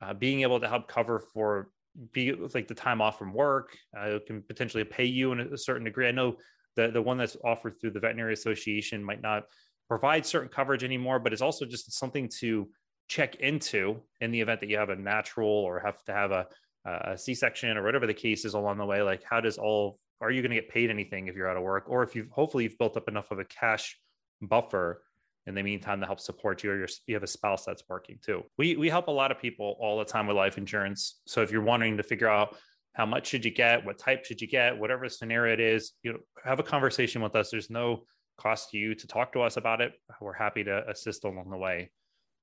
uh, 0.01 0.15
being 0.15 0.43
able 0.43 0.61
to 0.61 0.69
help 0.69 0.87
cover 0.87 1.19
for 1.19 1.71
be 2.13 2.33
like 2.33 2.69
the 2.69 2.75
time 2.75 3.01
off 3.01 3.19
from 3.19 3.33
work, 3.33 3.77
uh, 3.99 4.19
can 4.27 4.43
potentially 4.43 4.85
pay 4.85 5.05
you 5.05 5.33
in 5.33 5.41
a 5.41 5.59
certain 5.59 5.85
degree. 5.85 6.07
I 6.07 6.13
know 6.13 6.37
the 6.79 6.91
the 6.93 7.03
one 7.03 7.19
that's 7.19 7.37
offered 7.45 7.75
through 7.79 7.91
the 7.91 8.01
veterinary 8.01 8.33
association 8.33 9.03
might 9.03 9.23
not 9.23 9.45
provide 9.89 10.25
certain 10.25 10.49
coverage 10.49 10.85
anymore 10.85 11.19
but 11.19 11.33
it's 11.33 11.43
also 11.43 11.65
just 11.65 11.93
something 11.93 12.29
to 12.41 12.69
check 13.09 13.37
into 13.37 14.01
in 14.21 14.31
the 14.31 14.41
event 14.41 14.61
that 14.61 14.69
you 14.69 14.77
have 14.77 14.91
a 14.91 14.97
natural 14.97 15.49
or 15.49 15.81
have 15.81 16.03
to 16.05 16.13
have 16.13 16.31
a, 16.31 16.47
a 16.85 17.19
c-section 17.19 17.77
or 17.77 17.83
whatever 17.83 18.07
the 18.07 18.15
case 18.15 18.45
is 18.45 18.55
along 18.55 18.79
the 18.79 18.85
way. 18.85 19.03
Like 19.03 19.23
how 19.25 19.41
does 19.41 19.59
all 19.59 19.99
are 20.21 20.31
you 20.31 20.43
going 20.43 20.51
to 20.51 20.57
get 20.57 20.69
paid 20.69 20.91
anything 20.91 21.29
if 21.29 21.37
you're 21.37 21.49
out 21.49 21.57
of 21.57 21.63
work? 21.63 21.85
Or 21.89 22.03
if 22.03 22.15
you've 22.15 22.31
hopefully 22.31 22.65
you've 22.65 22.79
built 22.79 22.97
up 22.97 23.09
enough 23.09 23.31
of 23.31 23.39
a 23.39 23.45
cash 23.45 23.99
buffer 24.43 25.03
in 25.47 25.55
the 25.55 25.63
meantime 25.63 26.01
to 26.01 26.07
help 26.07 26.21
support 26.21 26.63
you 26.63 26.71
or 26.71 26.77
your, 26.77 26.89
you 27.07 27.15
have 27.15 27.23
a 27.23 27.29
spouse 27.29 27.65
that's 27.65 27.83
working 27.89 28.19
too. 28.23 28.43
We 28.59 28.77
we 28.77 28.91
help 28.91 29.09
a 29.09 29.13
lot 29.13 29.31
of 29.31 29.39
people 29.39 29.77
all 29.81 29.99
the 29.99 30.05
time 30.05 30.27
with 30.27 30.37
life 30.37 30.59
insurance. 30.59 31.21
So 31.27 31.41
if 31.43 31.51
you're 31.51 31.63
wanting 31.63 31.97
to 31.97 32.03
figure 32.03 32.29
out 32.29 32.57
how 32.95 33.07
much 33.07 33.29
should 33.29 33.45
you 33.45 33.51
get? 33.51 33.85
What 33.85 33.99
type 33.99 34.25
should 34.25 34.41
you 34.41 34.49
get? 34.49 34.77
Whatever 34.77 35.09
scenario 35.09 35.53
it 35.55 35.61
is 35.61 35.93
you 36.03 36.13
know 36.13 36.19
have 36.45 36.61
a 36.61 36.65
conversation 36.65 37.23
with 37.23 37.35
us. 37.37 37.51
There's 37.51 37.71
no 37.71 38.05
cost 38.39 38.71
to 38.71 38.79
you 38.79 38.95
to 38.95 39.07
talk 39.07 39.33
to 39.33 39.43
us 39.43 39.57
about 39.57 39.81
it. 39.81 39.93
We're 40.21 40.33
happy 40.33 40.65
to 40.65 40.89
assist 40.89 41.25
along 41.25 41.51
the 41.51 41.57
way. 41.57 41.91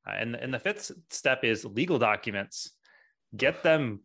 Uh, 0.07 0.13
and, 0.19 0.35
and 0.35 0.53
the 0.53 0.59
fifth 0.59 0.91
step 1.09 1.43
is 1.43 1.65
legal 1.65 1.97
documents. 1.97 2.71
Get 3.35 3.63
them 3.63 4.01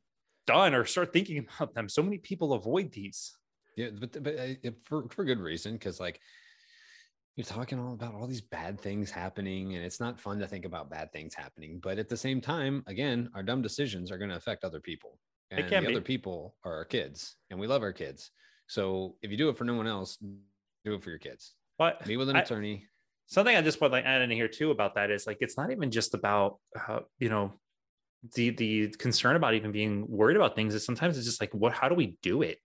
done 0.46 0.74
or 0.74 0.84
start 0.84 1.12
thinking 1.12 1.46
about 1.58 1.74
them. 1.74 1.88
So 1.88 2.02
many 2.02 2.18
people 2.18 2.52
avoid 2.52 2.92
these. 2.92 3.32
Yeah 3.76 3.90
but, 3.98 4.22
but 4.22 4.34
uh, 4.38 4.70
for, 4.84 5.08
for 5.08 5.24
good 5.24 5.40
reason 5.40 5.74
because 5.74 6.00
like 6.00 6.20
you're 7.36 7.44
talking 7.44 7.78
all 7.78 7.94
about 7.94 8.14
all 8.14 8.26
these 8.26 8.40
bad 8.40 8.80
things 8.80 9.10
happening 9.10 9.74
and 9.74 9.84
it's 9.84 10.00
not 10.00 10.20
fun 10.20 10.38
to 10.40 10.46
think 10.46 10.64
about 10.64 10.90
bad 10.90 11.12
things 11.12 11.34
happening 11.34 11.80
but 11.82 11.98
at 11.98 12.08
the 12.08 12.16
same 12.16 12.40
time 12.40 12.82
again 12.86 13.30
our 13.34 13.42
dumb 13.42 13.62
decisions 13.62 14.10
are 14.10 14.18
going 14.18 14.30
to 14.30 14.36
affect 14.36 14.64
other 14.64 14.80
people 14.80 15.18
and 15.50 15.64
the 15.64 15.80
be. 15.80 15.86
other 15.86 16.00
people 16.00 16.54
are 16.64 16.74
our 16.74 16.84
kids 16.84 17.36
and 17.50 17.58
we 17.58 17.66
love 17.66 17.82
our 17.82 17.92
kids. 17.92 18.30
So 18.66 19.16
if 19.22 19.30
you 19.30 19.36
do 19.36 19.48
it 19.48 19.56
for 19.56 19.64
no 19.64 19.74
one 19.74 19.86
else 19.86 20.16
do 20.84 20.94
it 20.94 21.02
for 21.02 21.10
your 21.10 21.18
kids. 21.18 21.54
But 21.78 22.06
meet 22.06 22.16
with 22.16 22.28
an 22.28 22.36
I, 22.36 22.40
attorney. 22.40 22.86
Something 23.26 23.56
i 23.56 23.62
just 23.62 23.80
want 23.80 23.92
to 23.92 23.96
like 23.96 24.04
add 24.04 24.22
in 24.22 24.30
here 24.30 24.48
too 24.48 24.70
about 24.70 24.94
that 24.94 25.10
is 25.10 25.26
like 25.26 25.38
it's 25.40 25.56
not 25.56 25.70
even 25.70 25.90
just 25.90 26.14
about 26.14 26.58
uh, 26.88 27.00
you 27.18 27.28
know 27.28 27.52
the 28.34 28.50
the 28.50 28.88
concern 28.88 29.36
about 29.36 29.54
even 29.54 29.72
being 29.72 30.04
worried 30.08 30.36
about 30.36 30.54
things. 30.54 30.74
Is 30.74 30.84
sometimes 30.84 31.16
it's 31.16 31.26
just 31.26 31.40
like 31.40 31.54
what 31.54 31.72
how 31.72 31.88
do 31.88 31.94
we 31.94 32.18
do 32.22 32.42
it? 32.42 32.58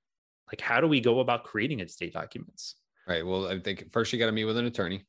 Like 0.51 0.61
how 0.61 0.81
do 0.81 0.87
we 0.87 1.01
go 1.01 1.19
about 1.19 1.43
creating 1.43 1.79
estate 1.79 2.13
documents? 2.13 2.75
Right. 3.07 3.25
Well 3.25 3.47
i 3.47 3.59
think 3.59 3.91
first 3.91 4.11
you 4.11 4.19
got 4.19 4.25
to 4.25 4.31
meet 4.31 4.45
with 4.45 4.57
an 4.57 4.65
attorney. 4.65 5.05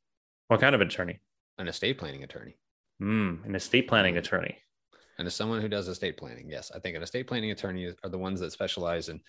What 0.48 0.60
kind 0.60 0.74
of 0.74 0.80
attorney? 0.80 1.20
An 1.58 1.68
estate 1.68 1.98
planning 1.98 2.22
attorney. 2.22 2.56
Mm, 3.02 3.44
an 3.44 3.54
estate 3.54 3.88
planning 3.88 4.16
attorney 4.16 4.58
and 5.18 5.26
as 5.26 5.34
someone 5.34 5.60
who 5.60 5.68
does 5.68 5.88
estate 5.88 6.16
planning, 6.16 6.48
yes, 6.50 6.70
I 6.74 6.78
think 6.78 6.96
an 6.96 7.02
estate 7.02 7.26
planning 7.26 7.50
attorney 7.50 7.92
are 8.02 8.10
the 8.10 8.18
ones 8.18 8.40
that 8.40 8.52
specialize 8.52 9.08
in 9.08 9.20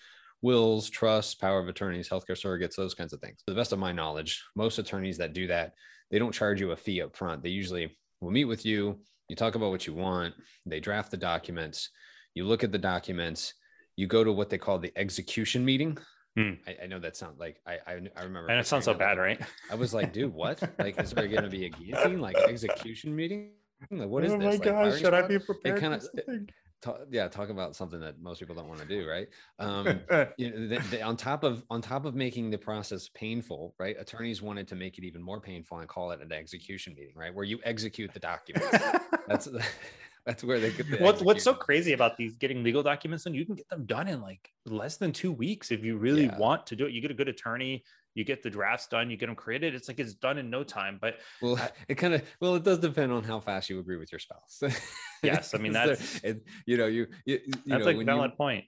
wills, 0.42 0.88
trusts, 0.90 1.34
power 1.34 1.58
of 1.58 1.68
attorneys, 1.68 2.08
healthcare 2.08 2.30
surrogates, 2.30 2.76
those 2.76 2.94
kinds 2.94 3.12
of 3.12 3.20
things. 3.20 3.38
To 3.38 3.54
the 3.54 3.58
best 3.58 3.72
of 3.72 3.78
my 3.78 3.92
knowledge, 3.92 4.42
most 4.54 4.78
attorneys 4.78 5.18
that 5.18 5.32
do 5.32 5.46
that, 5.48 5.74
they 6.10 6.18
don't 6.18 6.34
charge 6.34 6.60
you 6.60 6.72
a 6.72 6.76
fee 6.76 7.02
up 7.02 7.16
front. 7.16 7.42
They 7.42 7.48
usually 7.50 7.96
will 8.20 8.30
meet 8.30 8.44
with 8.44 8.64
you, 8.64 9.00
you 9.28 9.36
talk 9.36 9.54
about 9.54 9.70
what 9.70 9.86
you 9.86 9.94
want, 9.94 10.34
they 10.64 10.80
draft 10.80 11.10
the 11.10 11.16
documents, 11.16 11.90
you 12.34 12.44
look 12.44 12.64
at 12.64 12.72
the 12.72 12.78
documents, 12.78 13.54
you 13.96 14.06
go 14.06 14.24
to 14.24 14.32
what 14.32 14.50
they 14.50 14.58
call 14.58 14.78
the 14.78 14.92
execution 14.96 15.64
meeting. 15.64 15.98
Hmm. 16.36 16.52
I, 16.66 16.76
I, 16.84 16.86
know 16.86 17.00
that 17.00 17.16
sounds 17.16 17.40
like 17.40 17.60
I 17.66 17.78
I, 17.86 18.00
I 18.16 18.22
remember. 18.22 18.48
And 18.48 18.60
it 18.60 18.66
sounds 18.66 18.84
so 18.84 18.94
bad, 18.94 19.18
right? 19.18 19.40
I 19.70 19.74
was 19.74 19.92
like, 19.92 20.12
dude, 20.12 20.32
what? 20.32 20.62
like, 20.78 21.00
is 21.00 21.10
there 21.10 21.26
going 21.26 21.42
to 21.42 21.50
be 21.50 21.66
a 21.66 21.68
guillotine 21.70 22.20
like 22.20 22.36
execution 22.36 23.16
meeting? 23.16 23.50
Like, 23.90 24.08
what 24.08 24.24
is 24.24 24.32
oh 24.32 24.38
this? 24.38 24.44
my 24.44 24.50
Like, 24.52 24.62
gosh, 24.62 25.00
should 25.00 25.14
I 25.14 25.22
be 25.22 25.38
prepared? 25.38 25.80
kinda- 25.80 26.00
for 26.00 26.06
something? 26.06 26.48
Ta- 26.80 26.98
yeah, 27.10 27.26
talk 27.26 27.48
about 27.48 27.74
something 27.74 27.98
that 27.98 28.20
most 28.20 28.38
people 28.38 28.54
don't 28.54 28.68
want 28.68 28.78
to 28.80 28.86
do, 28.86 29.04
right? 29.08 29.26
Um, 29.58 30.00
you 30.38 30.50
know, 30.52 30.68
they, 30.68 30.78
they, 30.78 31.02
on 31.02 31.16
top 31.16 31.42
of 31.42 31.64
on 31.70 31.82
top 31.82 32.04
of 32.04 32.14
making 32.14 32.50
the 32.50 32.58
process 32.58 33.08
painful, 33.14 33.74
right? 33.80 33.96
Attorneys 33.98 34.42
wanted 34.42 34.68
to 34.68 34.76
make 34.76 34.96
it 34.96 35.04
even 35.04 35.20
more 35.20 35.40
painful 35.40 35.78
and 35.80 35.88
call 35.88 36.12
it 36.12 36.20
an 36.20 36.30
execution 36.30 36.94
meeting, 36.94 37.14
right? 37.16 37.34
Where 37.34 37.44
you 37.44 37.58
execute 37.64 38.12
the 38.14 38.20
documents. 38.20 38.78
That's 39.26 39.48
that's 40.24 40.44
where 40.44 40.60
they 40.60 40.70
get 40.70 41.00
what, 41.00 41.20
what's 41.22 41.42
so 41.42 41.52
crazy 41.54 41.94
about 41.94 42.16
these 42.16 42.36
getting 42.36 42.62
legal 42.62 42.82
documents 42.84 43.26
and 43.26 43.34
you 43.34 43.44
can 43.46 43.56
get 43.56 43.68
them 43.70 43.84
done 43.86 44.06
in 44.06 44.20
like 44.20 44.52
less 44.66 44.98
than 44.98 45.10
two 45.10 45.32
weeks 45.32 45.70
if 45.72 45.82
you 45.82 45.96
really 45.96 46.26
Yeah. 46.26 46.38
want 46.38 46.66
to 46.66 46.76
do 46.76 46.84
it 46.86 46.92
you 46.92 47.00
get 47.00 47.10
a 47.10 47.14
good 47.14 47.28
attorney 47.28 47.82
you 48.18 48.24
get 48.24 48.42
the 48.42 48.50
drafts 48.50 48.88
done 48.88 49.10
you 49.10 49.16
get 49.16 49.26
them 49.26 49.36
created 49.36 49.74
it's 49.74 49.86
like 49.86 50.00
it's 50.00 50.14
done 50.14 50.38
in 50.38 50.50
no 50.50 50.64
time 50.64 50.98
but 51.00 51.14
Well, 51.40 51.56
it 51.88 51.94
kind 51.94 52.14
of 52.14 52.22
well, 52.40 52.56
it 52.56 52.64
does 52.64 52.78
depend 52.78 53.12
on 53.12 53.22
how 53.22 53.38
fast 53.38 53.70
you 53.70 53.78
agree 53.78 53.96
with 53.96 54.10
your 54.12 54.18
spouse. 54.18 54.60
Yes, 55.22 55.52
I 55.54 55.58
mean, 55.58 55.72
that's- 55.72 56.20
it, 56.22 56.44
you 56.66 56.76
know 56.76 56.86
you 56.86 57.06
you, 57.24 57.40
you 57.46 57.52
that's 57.66 57.84
know, 57.84 57.92
like 57.92 58.04
valid 58.04 58.32
you, 58.32 58.36
point 58.36 58.64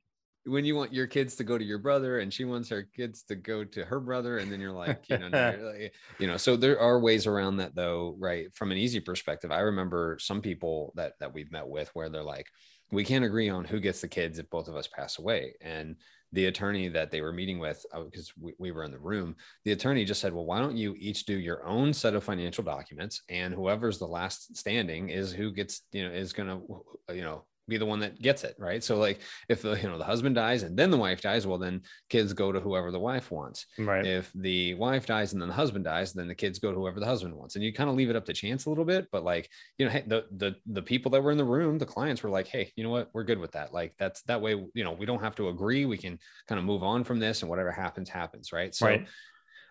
when 0.47 0.65
you 0.65 0.75
want 0.75 0.93
your 0.93 1.07
kids 1.07 1.37
to 1.37 1.45
go 1.45 1.59
to 1.59 1.65
your 1.65 1.79
brother 1.79 2.21
and 2.21 2.33
she 2.33 2.45
wants 2.45 2.69
her 2.71 2.89
kids 2.97 3.23
to 3.25 3.37
go 3.37 3.63
to 3.63 3.85
her 3.85 4.01
brother 4.01 4.39
and 4.39 4.51
then 4.51 4.61
you're 4.61 4.73
like 4.73 5.05
you 5.09 5.19
know 5.19 5.29
like- 5.73 5.93
you 6.19 6.27
know 6.27 6.37
so 6.37 6.57
there 6.57 6.81
are 6.81 6.99
ways 6.99 7.27
around 7.27 7.59
that 7.59 7.75
though 7.75 8.17
right 8.19 8.47
from 8.55 8.73
an 8.73 8.79
easy 8.79 9.01
perspective 9.01 9.51
i 9.53 9.61
remember 9.61 10.17
some 10.19 10.41
people 10.41 10.93
that 10.97 11.13
that 11.21 11.35
we've 11.35 11.53
met 11.53 11.69
with 11.69 11.91
where 11.95 12.09
they're 12.09 12.23
like 12.23 12.47
we 12.91 13.05
can't 13.05 13.25
agree 13.25 13.49
on 13.49 13.65
who 13.65 13.79
gets 13.79 14.01
the 14.01 14.09
kids 14.09 14.39
if 14.39 14.49
both 14.51 14.67
of 14.67 14.75
us 14.77 14.89
pass 14.89 15.19
away 15.19 15.55
and 15.61 15.97
the 16.33 16.47
attorney 16.47 16.89
that 16.89 17.11
they 17.11 17.21
were 17.21 17.33
meeting 17.33 17.59
with 17.59 17.85
uh, 17.93 18.03
because 18.03 18.33
we, 18.41 18.53
we 18.59 18.71
were 18.71 18.85
in 18.85 18.91
the 18.91 18.99
room 18.99 19.35
the 19.65 19.73
attorney 19.73 20.05
just 20.05 20.21
said 20.21 20.33
well 20.33 20.47
why 20.47 20.59
don't 20.59 20.77
you 20.77 20.95
each 20.99 21.25
do 21.25 21.39
your 21.39 21.65
own 21.67 21.93
set 21.93 22.15
of 22.15 22.25
financial 22.25 22.65
documents 22.65 23.23
and 23.29 23.55
whoever's 23.55 23.99
the 23.99 24.07
last 24.07 24.57
standing 24.57 25.09
is 25.09 25.33
who 25.33 25.51
gets 25.51 25.83
you 25.93 26.07
know 26.07 26.15
is 26.15 26.33
going 26.33 26.49
to 26.49 27.15
you 27.15 27.23
know 27.23 27.45
be 27.71 27.79
the 27.79 27.87
one 27.87 28.01
that 28.01 28.21
gets 28.21 28.45
it 28.45 28.55
right? 28.59 28.85
So 28.85 28.99
like 28.99 29.21
if 29.49 29.63
the 29.63 29.73
you 29.73 29.89
know 29.89 29.97
the 29.97 30.05
husband 30.05 30.35
dies 30.35 30.63
and 30.63 30.77
then 30.77 30.91
the 30.91 30.97
wife 30.97 31.23
dies 31.23 31.47
well 31.47 31.59
then 31.59 31.83
kids 32.09 32.33
go 32.33 32.53
to 32.53 32.61
whoever 32.61 32.91
the 32.91 32.99
wife 32.99 33.31
wants. 33.31 33.67
Right. 33.79 34.05
If 34.05 34.31
the 34.35 34.75
wife 34.75 35.07
dies 35.07 35.33
and 35.33 35.41
then 35.41 35.49
the 35.49 35.55
husband 35.55 35.85
dies 35.85 36.13
then 36.13 36.29
the 36.29 36.35
kids 36.35 36.59
go 36.59 36.71
to 36.71 36.77
whoever 36.77 37.01
the 37.01 37.07
husband 37.07 37.35
wants. 37.35 37.55
And 37.55 37.65
you 37.65 37.73
kind 37.73 37.89
of 37.89 37.97
leave 37.97 38.11
it 38.11 38.17
up 38.17 38.27
to 38.27 38.33
chance 38.33 38.67
a 38.67 38.69
little 38.69 38.85
bit 38.85 39.07
but 39.11 39.25
like 39.25 39.49
you 39.79 39.87
know 39.87 39.93
hey, 39.93 40.05
the 40.07 40.27
the 40.37 40.57
the 40.67 40.83
people 40.83 41.11
that 41.13 41.23
were 41.23 41.31
in 41.31 41.39
the 41.39 41.45
room 41.45 41.79
the 41.79 41.87
clients 41.87 42.23
were 42.23 42.31
like 42.31 42.49
hey 42.49 42.73
you 42.77 42.85
know 42.85 42.91
what? 42.91 43.09
We're 43.15 43.25
good 43.25 43.39
with 43.39 43.53
that. 43.53 43.73
Like 43.73 43.95
that's 43.99 44.23
that 44.23 44.43
way 44.43 44.53
you 44.75 44.85
know 44.85 44.93
we 44.93 45.07
don't 45.07 45.23
have 45.23 45.37
to 45.37 45.49
agree. 45.49 45.87
We 45.87 45.97
can 45.97 46.19
kind 46.49 46.59
of 46.59 46.65
move 46.65 46.83
on 46.83 47.05
from 47.05 47.19
this 47.19 47.43
and 47.43 47.49
whatever 47.49 47.71
happens 47.71 48.11
happens 48.11 48.53
right? 48.53 48.75
So 48.75 48.87
right. 48.87 49.07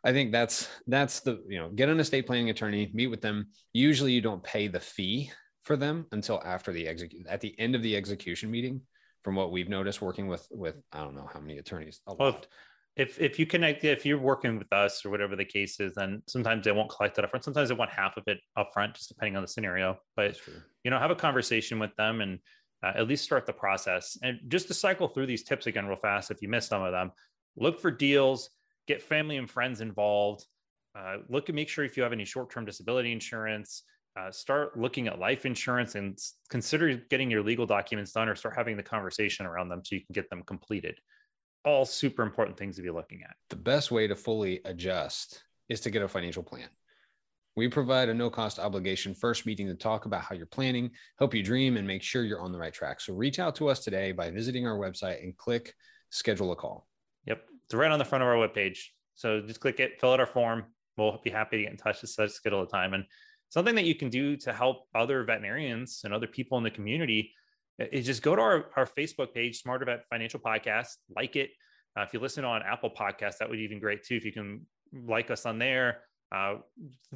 I 0.03 0.13
think 0.13 0.31
that's 0.31 0.67
that's 0.87 1.19
the 1.21 1.43
you 1.47 1.59
know 1.59 1.69
get 1.69 1.89
an 1.89 1.99
estate 1.99 2.25
planning 2.25 2.49
attorney, 2.49 2.89
meet 2.93 3.07
with 3.07 3.21
them. 3.21 3.47
Usually 3.73 4.13
you 4.13 4.21
don't 4.21 4.43
pay 4.43 4.67
the 4.67 4.79
fee 4.79 5.31
for 5.63 5.75
them 5.75 6.05
until 6.11 6.41
after 6.43 6.71
the 6.71 6.87
execute 6.87 7.27
at 7.27 7.41
the 7.41 7.57
end 7.59 7.75
of 7.75 7.83
the 7.83 7.95
execution 7.95 8.51
meeting. 8.51 8.81
From 9.23 9.35
what 9.35 9.51
we've 9.51 9.67
noticed 9.67 10.01
working 10.01 10.27
with 10.27 10.47
with 10.49 10.77
I 10.93 10.99
don't 10.99 11.13
know 11.13 11.29
how 11.31 11.41
many 11.41 11.57
attorneys. 11.57 11.99
Well, 12.07 12.41
if 12.99 13.19
if 13.19 13.39
you 13.39 13.45
connect 13.45 13.83
if 13.83 14.05
you're 14.05 14.19
working 14.19 14.57
with 14.57 14.71
us 14.73 15.05
or 15.05 15.09
whatever 15.09 15.35
the 15.35 15.45
case 15.45 15.79
is 15.79 15.93
then 15.95 16.21
sometimes 16.27 16.65
they 16.65 16.71
won't 16.71 16.89
collect 16.89 17.17
it 17.17 17.25
upfront 17.25 17.43
sometimes 17.43 17.69
they 17.69 17.75
want 17.75 17.89
half 17.89 18.17
of 18.17 18.23
it 18.27 18.39
upfront 18.57 18.93
just 18.93 19.07
depending 19.07 19.35
on 19.35 19.41
the 19.41 19.47
scenario 19.47 19.97
but 20.15 20.37
you 20.83 20.91
know 20.91 20.99
have 20.99 21.09
a 21.09 21.15
conversation 21.15 21.79
with 21.79 21.95
them 21.95 22.21
and 22.21 22.39
uh, 22.83 22.91
at 22.95 23.07
least 23.07 23.23
start 23.23 23.45
the 23.45 23.53
process 23.53 24.17
and 24.21 24.39
just 24.47 24.67
to 24.67 24.73
cycle 24.73 25.07
through 25.07 25.25
these 25.25 25.43
tips 25.43 25.65
again 25.65 25.85
real 25.85 25.97
fast 25.97 26.29
if 26.29 26.41
you 26.41 26.49
missed 26.49 26.69
some 26.69 26.81
of 26.81 26.91
them 26.91 27.11
look 27.55 27.79
for 27.79 27.89
deals 27.89 28.49
get 28.87 29.01
family 29.01 29.37
and 29.37 29.49
friends 29.49 29.81
involved 29.81 30.45
uh, 30.97 31.17
look 31.29 31.47
and 31.47 31.55
make 31.55 31.69
sure 31.69 31.85
if 31.85 31.95
you 31.95 32.03
have 32.03 32.13
any 32.13 32.25
short-term 32.25 32.65
disability 32.65 33.11
insurance 33.11 33.83
uh, 34.19 34.31
start 34.31 34.77
looking 34.77 35.07
at 35.07 35.19
life 35.19 35.45
insurance 35.45 35.95
and 35.95 36.17
consider 36.49 36.95
getting 37.09 37.31
your 37.31 37.43
legal 37.43 37.65
documents 37.65 38.11
done 38.11 38.27
or 38.27 38.35
start 38.35 38.55
having 38.55 38.75
the 38.75 38.83
conversation 38.83 39.45
around 39.45 39.69
them 39.69 39.81
so 39.83 39.95
you 39.95 40.01
can 40.01 40.13
get 40.13 40.29
them 40.29 40.43
completed 40.43 40.95
all 41.65 41.85
super 41.85 42.23
important 42.23 42.57
things 42.57 42.75
to 42.77 42.81
be 42.81 42.89
looking 42.89 43.21
at 43.23 43.35
The 43.49 43.55
best 43.55 43.91
way 43.91 44.07
to 44.07 44.15
fully 44.15 44.61
adjust 44.65 45.43
is 45.67 45.81
to 45.81 45.91
get 45.91 46.01
a 46.01 46.07
financial 46.07 46.43
plan. 46.43 46.67
We 47.55 47.67
provide 47.67 48.09
a 48.09 48.13
no 48.13 48.29
cost 48.29 48.59
obligation 48.59 49.13
first 49.13 49.45
meeting 49.45 49.67
to 49.67 49.75
talk 49.75 50.05
about 50.05 50.21
how 50.21 50.35
you're 50.35 50.45
planning, 50.45 50.91
help 51.17 51.33
you 51.33 51.43
dream, 51.43 51.77
and 51.77 51.85
make 51.85 52.01
sure 52.01 52.23
you're 52.23 52.41
on 52.41 52.51
the 52.51 52.57
right 52.57 52.73
track. 52.73 53.01
So 53.01 53.13
reach 53.13 53.39
out 53.39 53.55
to 53.55 53.67
us 53.67 53.79
today 53.79 54.11
by 54.11 54.31
visiting 54.31 54.65
our 54.65 54.77
website 54.77 55.21
and 55.23 55.35
click 55.35 55.73
schedule 56.09 56.51
a 56.51 56.55
call. 56.55 56.87
Yep. 57.25 57.43
It's 57.65 57.73
right 57.73 57.91
on 57.91 57.99
the 57.99 58.05
front 58.05 58.23
of 58.23 58.29
our 58.29 58.35
webpage. 58.35 58.79
So 59.15 59.41
just 59.41 59.59
click 59.59 59.79
it, 59.79 59.99
fill 59.99 60.13
out 60.13 60.21
our 60.21 60.25
form. 60.25 60.65
We'll 60.97 61.19
be 61.23 61.29
happy 61.29 61.57
to 61.57 61.63
get 61.63 61.71
in 61.71 61.77
touch 61.77 61.99
to 62.01 62.07
schedule 62.07 62.63
a 62.63 62.67
time. 62.67 62.93
And 62.93 63.03
something 63.49 63.75
that 63.75 63.85
you 63.85 63.95
can 63.95 64.09
do 64.09 64.37
to 64.37 64.53
help 64.53 64.87
other 64.95 65.23
veterinarians 65.23 66.01
and 66.05 66.13
other 66.13 66.27
people 66.27 66.57
in 66.57 66.63
the 66.63 66.71
community 66.71 67.33
is 67.79 68.05
just 68.05 68.21
go 68.21 68.35
to 68.35 68.41
our, 68.41 68.65
our 68.75 68.85
Facebook 68.85 69.33
page, 69.33 69.61
Smarter 69.61 69.85
Vet 69.85 70.05
Financial 70.09 70.39
Podcast, 70.39 70.97
like 71.15 71.35
it. 71.35 71.51
Uh, 71.97 72.03
if 72.03 72.13
you 72.13 72.19
listen 72.19 72.45
on 72.45 72.61
Apple 72.61 72.89
Podcasts, 72.89 73.37
that 73.39 73.49
would 73.49 73.57
be 73.57 73.63
even 73.63 73.79
great 73.79 74.03
too. 74.03 74.15
If 74.15 74.25
you 74.25 74.31
can 74.31 74.65
like 74.93 75.31
us 75.31 75.45
on 75.45 75.57
there, 75.59 76.01
uh, 76.31 76.55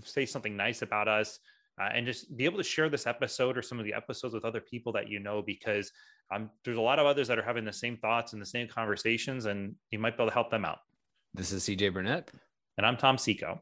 say 0.04 0.26
something 0.26 0.58
nice 0.58 0.82
about 0.82 1.08
us, 1.08 1.40
uh, 1.80 1.90
and 1.94 2.06
just 2.06 2.36
be 2.36 2.46
able 2.46 2.58
to 2.58 2.64
share 2.64 2.90
this 2.90 3.08
episode 3.08 3.58
or 3.58 3.62
some 3.62 3.80
of 3.80 3.86
the 3.86 3.94
episodes 3.94 4.34
with 4.34 4.46
other 4.46 4.62
people 4.62 4.92
that 4.94 5.10
you 5.10 5.20
know, 5.20 5.42
because 5.42 5.92
um, 6.34 6.50
there's 6.64 6.78
a 6.78 6.82
lot 6.82 7.00
of 7.00 7.06
others 7.06 7.28
that 7.28 7.38
are 7.38 7.44
having 7.44 7.66
the 7.66 7.74
same 7.74 7.98
thoughts 7.98 8.34
and 8.34 8.42
the 8.42 8.46
same 8.46 8.68
conversations, 8.68 9.46
and 9.46 9.76
you 9.92 10.00
might 10.00 10.18
be 10.18 10.24
able 10.24 10.30
to 10.30 10.34
help 10.34 10.50
them 10.50 10.66
out. 10.66 10.80
This 11.34 11.52
is 11.52 11.64
CJ 11.64 11.94
Burnett, 11.94 12.32
And 12.78 12.86
I'm 12.86 12.98
Tom 12.98 13.18
Seco. 13.18 13.62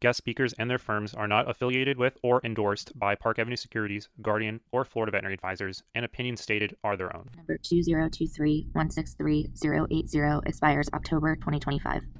Guest 0.00 0.18
speakers 0.18 0.52
and 0.54 0.70
their 0.70 0.78
firms 0.78 1.12
are 1.14 1.26
not 1.26 1.50
affiliated 1.50 1.98
with 1.98 2.18
or 2.22 2.40
endorsed 2.44 2.96
by 2.98 3.14
Park 3.14 3.38
Avenue 3.38 3.56
Securities, 3.56 4.08
Guardian, 4.20 4.60
or 4.70 4.84
Florida 4.84 5.12
Veterinary 5.12 5.32
Advisors, 5.34 5.82
and 5.94 6.04
opinions 6.04 6.40
stated 6.40 6.76
are 6.84 6.96
their 6.96 7.14
own. 7.16 7.30
Number 7.36 7.58
20231638080 7.58 10.46
expires 10.46 10.88
October 10.92 11.36
2025. 11.36 12.02